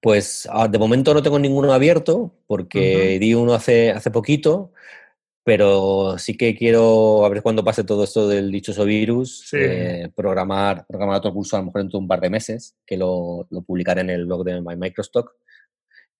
[0.00, 4.72] Pues ah, de momento no tengo ninguno abierto porque di uno hace, hace poquito,
[5.42, 10.86] pero sí que quiero, a ver cuándo pase todo esto del dichoso virus, eh, programar,
[10.86, 13.62] programar otro curso a lo mejor dentro de un par de meses, que lo, lo
[13.62, 15.34] publicaré en el blog de My Microstock.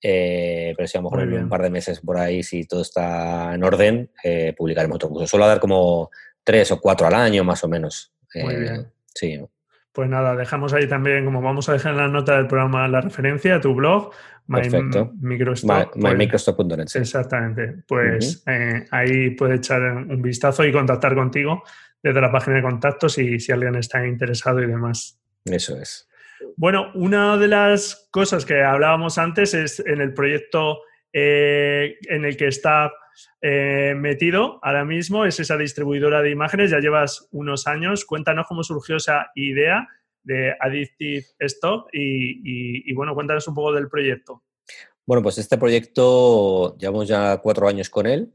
[0.01, 2.83] Eh, pero si a lo mejor en un par de meses por ahí, si todo
[2.83, 5.27] está en orden, eh, publicaremos otro curso.
[5.27, 6.11] Suelo dar como
[6.45, 8.13] tres o cuatro al año, más o menos.
[8.35, 8.87] Muy bien.
[9.15, 9.41] Sí.
[9.93, 13.01] Pues nada, dejamos ahí también, como vamos a dejar en la nota del programa la
[13.01, 14.13] referencia a tu blog.
[14.47, 16.77] MyMicrostock.net.
[16.77, 17.83] Pues, exactamente.
[17.87, 21.63] Pues eh, ahí puede echar un vistazo y contactar contigo
[22.03, 25.19] desde la página de contactos si, si alguien está interesado y demás.
[25.45, 26.08] Eso es.
[26.57, 30.81] Bueno, una de las cosas que hablábamos antes es en el proyecto
[31.13, 32.93] eh, en el que está
[33.41, 38.05] eh, metido ahora mismo, es esa distribuidora de imágenes, ya llevas unos años.
[38.05, 39.87] Cuéntanos cómo surgió esa idea
[40.23, 44.43] de Addictive Stock y, bueno, cuéntanos un poco del proyecto.
[45.07, 48.31] Bueno, pues este proyecto llevamos ya cuatro años con él,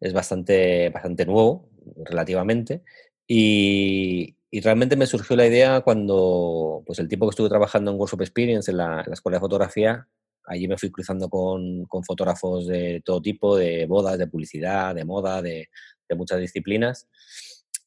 [0.00, 1.70] es bastante, bastante nuevo
[2.04, 2.82] relativamente
[3.26, 8.22] y, realmente me surgió la idea cuando, pues el tiempo que estuve trabajando en Workshop
[8.22, 10.08] Experience en la, escuela de fotografía,
[10.46, 15.42] allí me fui cruzando con, fotógrafos de todo tipo, de bodas, de publicidad, de moda,
[15.42, 15.68] de,
[16.08, 17.06] de muchas disciplinas.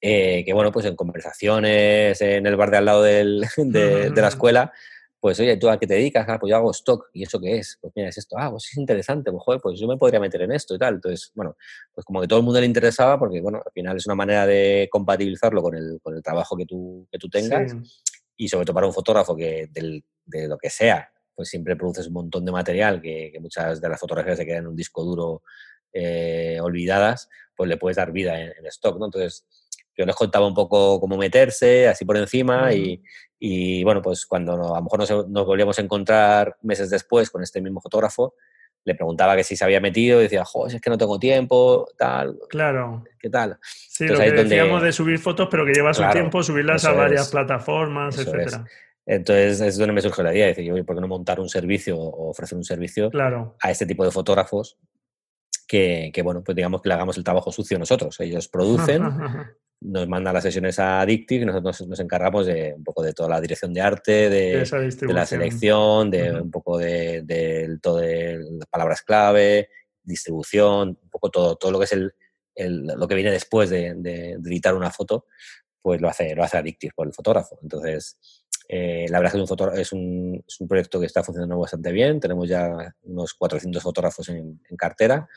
[0.03, 4.27] Eh, que bueno, pues en conversaciones en el bar de al lado del, de, la
[4.27, 4.73] escuela,
[5.21, 6.25] pues oye, ¿tú a qué te dedicas?
[6.27, 7.11] Ah, pues yo hago stock.
[7.13, 7.77] ¿Y eso qué es?
[7.79, 8.35] Pues mira, es esto.
[8.39, 9.29] Ah, pues es interesante.
[9.31, 10.95] Pues joder, pues yo me podría meter en esto y tal.
[10.95, 11.55] Entonces, bueno,
[11.93, 14.47] pues como que todo el mundo le interesaba porque, bueno, al final es una manera
[14.47, 17.71] de compatibilizarlo con el, con el trabajo que tú, que tú tengas.
[18.35, 22.07] Y sobre todo para un fotógrafo que del, de lo que sea, pues siempre produces
[22.07, 25.03] un montón de material que, que muchas de las fotografías se quedan en un disco
[25.03, 25.43] duro
[25.93, 29.05] eh, olvidadas, pues le puedes dar vida en, en stock, ¿no?
[29.05, 29.45] Entonces,
[29.97, 34.77] Yo les contaba un poco cómo meterse, así por encima, y, bueno, pues cuando a
[34.77, 38.35] lo mejor nos, nos, volvíamos a encontrar meses después con este mismo fotógrafo,
[38.83, 41.87] le preguntaba que si se había metido y decía, joder, es que no tengo tiempo,
[41.97, 42.39] tal.
[42.49, 43.03] Claro.
[43.19, 43.57] ¿Qué tal?
[43.61, 47.29] Sí, lo que decíamos de subir fotos, pero que lleva su tiempo subirlas a varias
[47.29, 48.65] plataformas, etcétera.
[49.05, 51.97] Entonces es donde me surge la idea, decir, yo, ¿por qué no montar un servicio
[51.97, 53.55] o ofrecer un servicio claro.
[53.61, 54.77] a este tipo de fotógrafos
[55.67, 58.19] que, que, bueno, pues digamos que le hagamos el trabajo sucio nosotros.
[58.19, 59.03] Ellos producen,
[59.81, 63.29] nos mandan las sesiones a Addictive y nosotros nos encargamos de un poco de toda
[63.29, 64.63] la dirección de arte, de,
[65.07, 69.69] la selección, de un poco de, de, todo de las palabras clave,
[70.03, 72.13] distribución, un poco todo, todo lo que es el,
[72.53, 75.25] el lo que viene después de, de, editar una foto,
[75.81, 77.57] pues lo hace, lo hace Addictive por el fotógrafo.
[77.63, 78.19] Entonces,
[78.73, 82.21] eh, la verdad es que es un, es, un, proyecto que está funcionando bastante bien.
[82.21, 85.27] Tenemos ya unos 400 fotógrafos en, cartera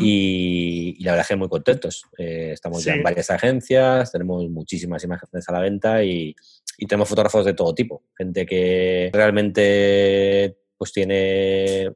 [0.00, 2.02] y, la verdad es que muy contentos.
[2.18, 6.34] Eh, estamos ya en varias agencias, tenemos muchísimas imágenes a la venta y,
[6.76, 8.02] y, tenemos fotógrafos de todo tipo.
[8.18, 11.92] Gente que realmente pues tiene,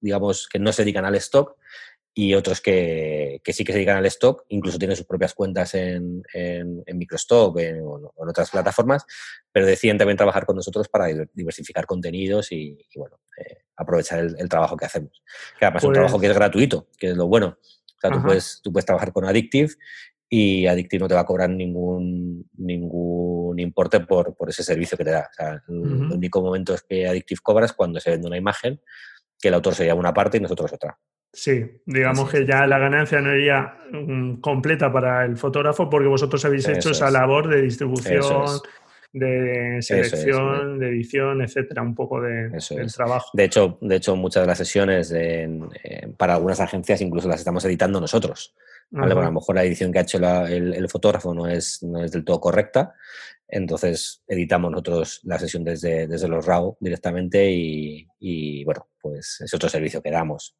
[0.00, 1.58] digamos, que no se dedican al stock
[2.16, 5.74] y otros que, que, sí que se dedican al stock, incluso tienen sus propias cuentas
[5.74, 9.04] en, en, en Microstock en, o en otras plataformas,
[9.50, 14.76] pero deciden también trabajar con nosotros para diversificar contenidos y, bueno, eh, aprovechar el, trabajo
[14.76, 15.22] que hacemos.
[15.58, 17.58] Que además es un trabajo que es gratuito, que es lo bueno.
[17.58, 19.72] O sea, tú puedes, tú puedes trabajar con Addictive
[20.28, 25.04] y Addictive no te va a cobrar ningún, ningún importe por, por ese servicio que
[25.04, 25.28] te da.
[25.30, 28.80] O sea, el único momento es que Addictive cobras cuando se vende una imagen,
[29.40, 30.96] que el autor se lleva una parte y nosotros otra.
[31.34, 36.44] Sí, digamos que ya la ganancia no iría mm, completa para el fotógrafo porque vosotros
[36.44, 38.60] habéis hecho esa labor de distribución,
[39.12, 43.30] de selección, de edición, etcétera, un poco de, del trabajo.
[43.32, 45.12] De hecho, de hecho, muchas de las sesiones
[46.16, 48.54] para algunas agencias incluso las estamos editando nosotros.
[48.94, 52.24] a lo mejor la edición que ha hecho el, fotógrafo no es, no es del
[52.24, 52.94] todo correcta,
[53.48, 59.52] entonces editamos nosotros la sesión desde, desde los RAW directamente y, y bueno, pues es
[59.52, 60.54] otro servicio que damos.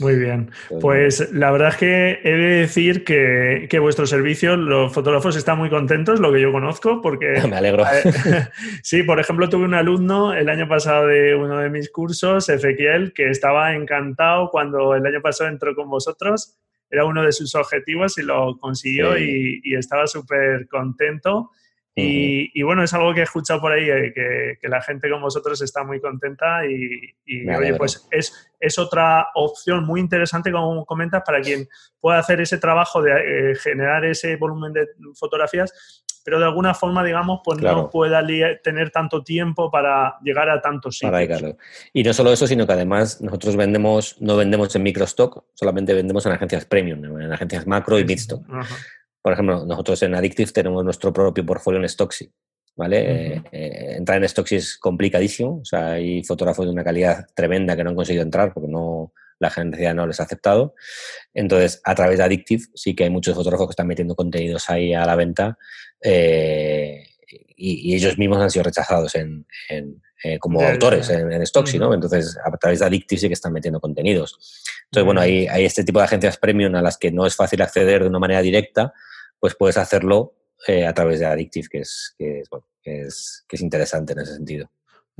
[0.00, 0.50] Muy bien.
[0.80, 5.58] Pues la verdad es que he de decir que, que vuestro servicio, los fotógrafos están
[5.58, 7.42] muy contentos, lo que yo conozco, porque...
[7.48, 7.84] Me alegro.
[8.82, 13.12] sí, por ejemplo, tuve un alumno el año pasado de uno de mis cursos, Ezequiel,
[13.12, 16.58] que estaba encantado cuando el año pasado entró con vosotros.
[16.88, 21.50] Era uno de sus objetivos y lo consiguió y, y, estaba súper contento.
[21.94, 24.12] Y, bueno, es algo que he escuchado por ahí, eh,
[24.60, 27.14] que, la gente con vosotros está muy contenta y,
[27.48, 31.68] oye, pues es, es, otra opción muy interesante, como comentas, para quien
[32.00, 33.12] pueda hacer ese trabajo de
[33.50, 38.24] eh, generar ese volumen de fotografías, pero de alguna forma, digamos, pues no pueda
[38.62, 41.56] tener tanto tiempo para llegar a tantos sitios.
[41.92, 46.24] Y no solo eso, sino que además nosotros vendemos, no vendemos en microstock, solamente vendemos
[46.26, 48.42] en agencias premium, en agencias macro y midstock.
[49.22, 52.32] Por ejemplo, nosotros en Addictive tenemos nuestro propio portfolio en Stocksy.
[52.76, 52.98] ¿Vale?
[53.34, 55.58] Eh, eh, entrar en Stocksy es complicadísimo.
[55.60, 59.12] O sea, hay fotógrafos de una calidad tremenda que no han conseguido entrar porque no,
[59.38, 60.74] la agencia no les ha aceptado.
[61.34, 64.94] Entonces, a través de Addictive sí que hay muchos fotógrafos que están metiendo contenidos ahí
[64.94, 65.58] a la venta
[66.02, 67.04] eh,
[67.56, 69.46] y, ellos mismos han sido rechazados en,
[70.38, 71.92] como autores en, en Stocksy, ¿no?
[71.92, 74.64] Entonces, a través de Addictive sí que están metiendo contenidos.
[74.84, 77.60] Entonces, bueno, hay, hay este tipo de agencias premium a las que no es fácil
[77.62, 78.92] acceder de una manera directa,
[79.40, 80.34] pues puedes hacerlo
[80.68, 84.12] eh, a través de Addictive, que es, que, es, bueno, que, es, que es interesante
[84.12, 84.70] en ese sentido.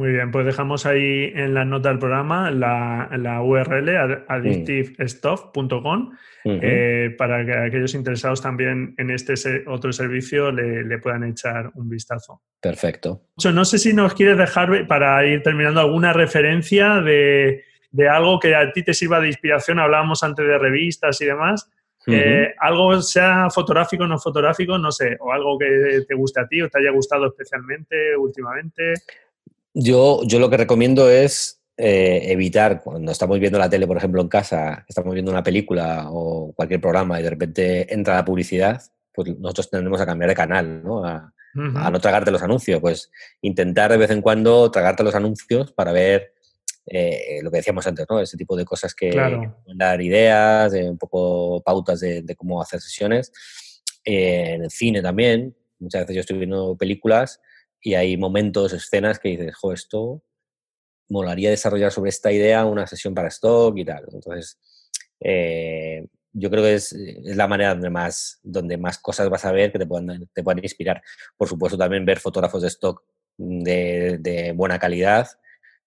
[0.00, 6.12] Muy bien, pues dejamos ahí en la nota del programa la, la URL addictivestuff.com
[6.44, 9.34] eh, para que aquellos interesados también en este
[9.66, 12.40] otro servicio le, le, puedan echar un vistazo.
[12.62, 13.26] Perfecto.
[13.52, 18.54] No sé si nos quieres dejar para ir terminando alguna referencia de, de algo que
[18.54, 19.78] a ti te sirva de inspiración.
[19.80, 21.70] Hablábamos antes de revistas y demás.
[22.06, 26.48] Eh, algo sea fotográfico o no fotográfico, no sé, o algo que te guste a
[26.48, 28.94] ti o te haya gustado especialmente últimamente.
[29.74, 34.22] Yo, yo lo que recomiendo es eh, evitar, cuando estamos viendo la tele, por ejemplo,
[34.22, 38.82] en casa, estamos viendo una película o cualquier programa y de repente entra la publicidad,
[39.12, 41.04] pues nosotros tendremos a cambiar de canal, ¿no?
[41.04, 42.80] A, a no tragarte los anuncios.
[42.80, 43.10] Pues
[43.42, 46.34] intentar de vez en cuando tragarte los anuncios para ver
[46.92, 48.18] eh, lo que decíamos antes, ¿no?
[48.20, 53.30] Ese tipo de cosas que, pueden dar ideas, un poco pautas de, cómo hacer sesiones.
[54.04, 57.40] Eh, en el cine también, muchas veces yo estoy viendo películas
[57.80, 60.24] y hay momentos, escenas que dices, jo, esto
[61.08, 64.06] molaría desarrollar sobre esta idea una sesión para stock y tal.
[64.12, 64.58] Entonces,
[65.20, 66.92] eh, yo creo que es,
[67.22, 70.58] la manera donde más, donde más cosas vas a ver que te puedan, te puedan
[70.64, 71.00] inspirar.
[71.36, 73.04] Por supuesto, también ver fotógrafos de stock
[73.36, 75.28] de, de buena calidad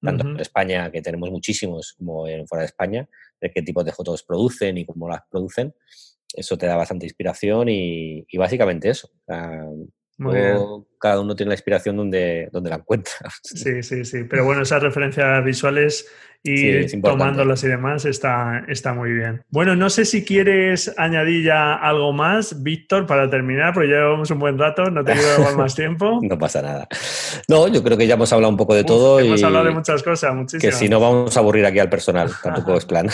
[0.04, 3.10] tanto en España, que tenemos muchísimos, como en fuera de España,
[3.40, 5.74] de qué tipo de fotos producen y cómo las producen.
[6.36, 9.10] eso te da bastante inspiración y, básicamente eso.
[10.99, 13.14] Cada uno tiene la inspiración donde, donde la encuentra.
[13.44, 14.23] Sí, sí, sí.
[14.23, 16.07] Pero bueno, esas referencias visuales
[16.45, 19.44] y tomándolas y demás está, está muy bien.
[19.49, 24.30] Bueno, no sé si quieres añadir ya algo más, Víctor, para terminar, porque ya llevamos
[24.30, 26.19] un buen rato, no te quiero más tiempo.
[26.22, 26.88] no pasa nada.
[27.48, 29.22] No, yo creo que ya hemos hablado un poco de todo.
[29.22, 30.76] Hemos hablado de muchas cosas, muchísimas.
[30.76, 33.07] Que si no vamos a aburrir aquí al personal, tampoco es plan.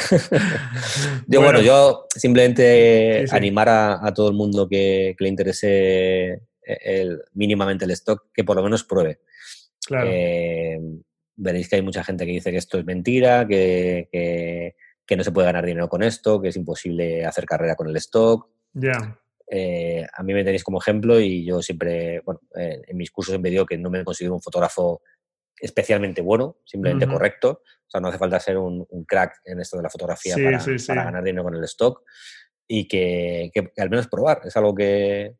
[1.27, 6.41] yo, bueno, yo simplemente animar a, todo el mundo que, le interese
[6.83, 9.21] el, mínimamente el stock, que por lo menos pruebe.
[9.85, 10.09] Claro.
[10.11, 10.79] Eh,
[11.35, 14.75] veréis que hay mucha gente que dice que esto es mentira, que,
[15.15, 18.47] no se puede ganar dinero con esto, que es imposible hacer carrera con el stock.
[18.73, 19.19] Ya.
[19.51, 23.31] Eh, a mí me tenéis como ejemplo y yo siempre, bueno, eh, en mis cursos
[23.31, 25.01] siempre digo que no me considero un fotógrafo
[25.59, 27.63] especialmente bueno, simplemente correcto.
[27.65, 31.23] O sea, no hace falta ser un, crack en esto de la fotografía para, ganar
[31.23, 32.03] dinero con el stock
[32.67, 34.41] y que, al menos probar.
[34.45, 35.35] Es algo que,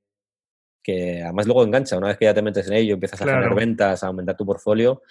[0.90, 1.98] que además luego engancha.
[1.98, 4.46] Una vez que ya te metes en ello, empiezas a generar ventas, a aumentar tu
[4.46, 5.02] portfolio,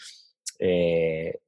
[0.59, 1.38] eh,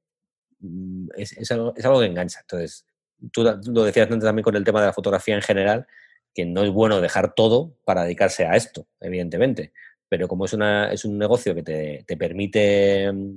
[0.60, 2.40] mm, es, algo, que engancha.
[2.40, 2.86] Entonces,
[3.32, 5.86] tú lo decías antes también con el tema de la fotografía en general,
[6.32, 9.72] que no es bueno dejar todo para dedicarse a esto, evidentemente.
[10.08, 13.36] Pero como es, una, es un negocio que te, permite mm,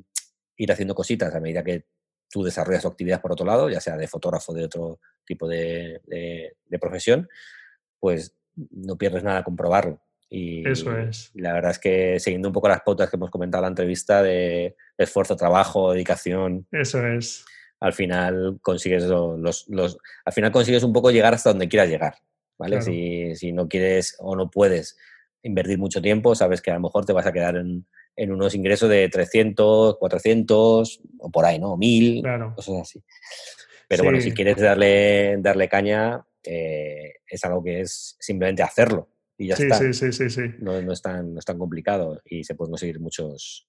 [0.58, 1.86] ir haciendo cositas a medida que
[2.30, 6.02] tú desarrollas tu actividad por otro lado, ya sea de fotógrafo, de otro tipo de,
[6.06, 7.30] de profesión,
[8.00, 10.02] pues no pierdes nada con probarlo.
[10.36, 11.30] Y, Eso es.
[11.36, 14.24] la verdad es que siguiendo un poco las pautas que hemos comentado en la entrevista
[14.24, 16.66] de, esfuerzo, trabajo, dedicación.
[16.72, 17.46] Eso es.
[17.80, 22.16] Al final consigues los, los, al final consigues un poco llegar hasta donde quieras llegar.
[22.58, 22.82] ¿Vale?
[22.82, 24.98] Si, si, no quieres o no puedes
[25.44, 27.86] invertir mucho tiempo, sabes que a lo mejor te vas a quedar en,
[28.16, 31.78] en unos ingresos de 300, 400 o por ahí, ¿no?
[31.78, 32.54] 1000, claro.
[32.56, 33.04] cosas así.
[33.88, 39.13] Pero bueno, si quieres darle, darle caña, eh, es algo que es simplemente hacerlo
[39.44, 39.76] y ya está.
[39.76, 40.42] Sí, sí, sí, sí.
[40.60, 43.68] No, no, es tan, no es tan complicado y se pueden conseguir muchos,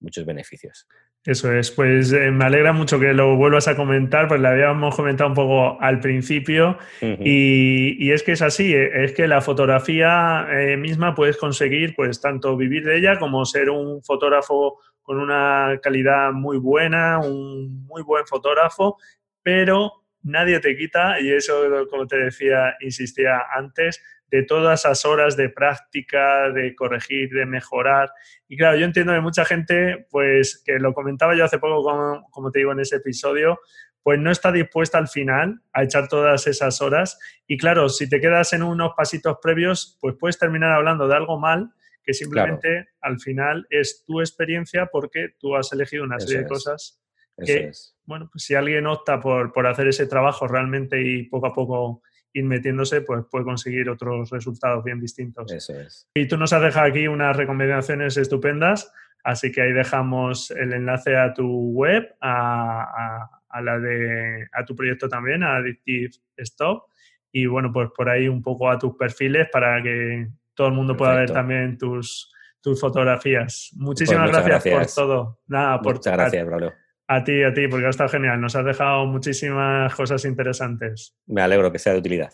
[0.00, 0.86] muchos beneficios.
[1.24, 4.94] Eso es, pues eh, me alegra mucho que lo vuelvas a comentar, pues lo habíamos
[4.94, 9.40] comentado un poco al principio y, y, es que es así, eh, es que la
[9.40, 15.18] fotografía eh, misma puedes conseguir pues tanto vivir de ella como ser un fotógrafo con
[15.18, 18.96] una calidad muy buena, un muy buen fotógrafo,
[19.42, 24.00] pero nadie te quita, y eso como te decía, insistía antes,
[24.30, 28.10] de todas esas horas de práctica, de corregir, de mejorar.
[28.48, 32.50] Y claro, yo entiendo que mucha gente, pues que lo comentaba yo hace poco, como,
[32.50, 33.60] te digo en ese episodio,
[34.02, 37.18] pues no está dispuesta al final a echar todas esas horas.
[37.46, 41.38] Y claro, si te quedas en unos pasitos previos, pues puedes terminar hablando de algo
[41.38, 41.72] mal
[42.04, 47.02] que simplemente al final es tu experiencia porque tú has elegido una serie de cosas
[47.44, 47.72] que,
[48.04, 52.02] bueno, pues si alguien opta por, por hacer ese trabajo realmente y poco a poco
[52.36, 55.50] ir metiéndose, pues puede conseguir otros resultados bien distintos.
[55.50, 56.06] Eso es.
[56.14, 58.92] Y tú nos has dejado aquí unas recomendaciones estupendas,
[59.24, 63.30] así que ahí dejamos el enlace a tu web, a,
[63.62, 66.84] la de a tu proyecto también, a Addictive Stop,
[67.32, 70.94] y bueno, pues por ahí un poco a tus perfiles para que todo el mundo
[70.94, 73.70] pueda ver también tus, tus fotografías.
[73.76, 75.40] Muchísimas pues gracias, por todo.
[75.46, 76.74] Nada, por, muchas gracias, Braulio.
[77.08, 78.40] A ti, a ti, porque ha estado genial.
[78.40, 81.14] Nos has dejado muchísimas cosas interesantes.
[81.26, 82.32] Me alegro que sea de utilidad.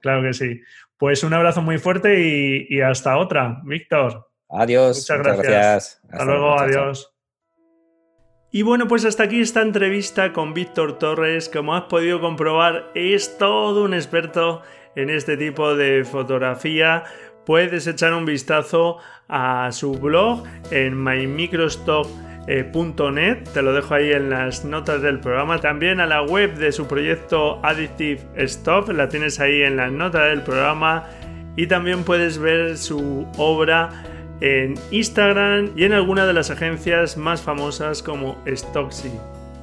[0.00, 0.60] Claro que sí.
[0.96, 2.20] Pues un abrazo muy fuerte
[2.68, 4.28] y, hasta otra, Víctor.
[4.48, 4.98] Adiós.
[4.98, 6.00] Muchas gracias.
[6.10, 7.14] Hasta, luego, adiós.
[8.50, 11.48] Y bueno, pues hasta aquí esta entrevista con Víctor Torres.
[11.48, 14.62] Como has podido comprobar, es todo un experto
[14.94, 17.02] en este tipo de fotografía.
[17.44, 18.98] Puedes echar un vistazo
[19.28, 22.06] a su blog en MyMicroStock
[22.46, 22.70] eh,
[23.12, 25.60] .net, te lo dejo ahí en las notas del programa.
[25.60, 30.28] También a la web de su proyecto Addictive Stop, la tienes ahí en las notas
[30.28, 31.04] del programa.
[31.56, 34.04] Y también puedes ver su obra
[34.40, 39.12] en Instagram y en alguna de las agencias más famosas como Stocksy.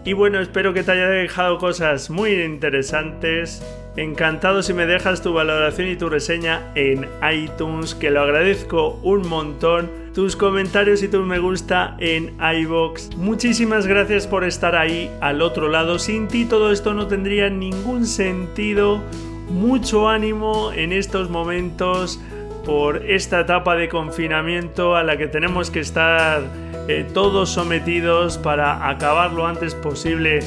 [0.04, 3.62] Y bueno, espero que te haya dejado cosas muy interesantes.
[3.98, 9.28] Encantado si me dejas tu valoración y tu reseña en iTunes, que lo agradezco un
[9.28, 9.90] montón.
[10.14, 13.18] Tus comentarios y tu me gusta en iBox.
[13.18, 16.00] Muchísimas gracias por estar ahí al otro lado.
[16.00, 19.02] Sin ti todo esto no tendría ningún sentido.
[19.50, 22.20] Mucho ánimo en estos momentos
[22.66, 26.44] por esta etapa de confinamiento a la que tenemos que estar
[26.88, 30.40] eh, todos sometidos para acabar lo antes posible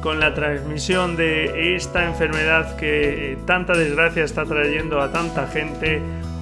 [0.00, 6.00] con la transmisión de esta enfermedad que tanta desgracia está trayendo a tanta gente.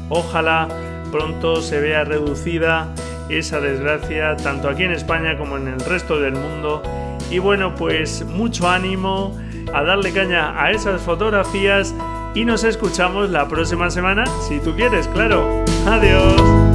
[0.08, 0.68] Ojalá
[1.10, 2.88] pronto se vea reducida
[3.28, 6.82] esa desgracia tanto aquí en España como en el resto del mundo.
[7.30, 9.36] Y bueno, pues mucho ánimo
[9.74, 11.94] a darle caña a esas fotografías
[12.34, 15.64] y nos escuchamos la próxima semana, si tú quieres, claro.
[15.86, 16.67] Adiós.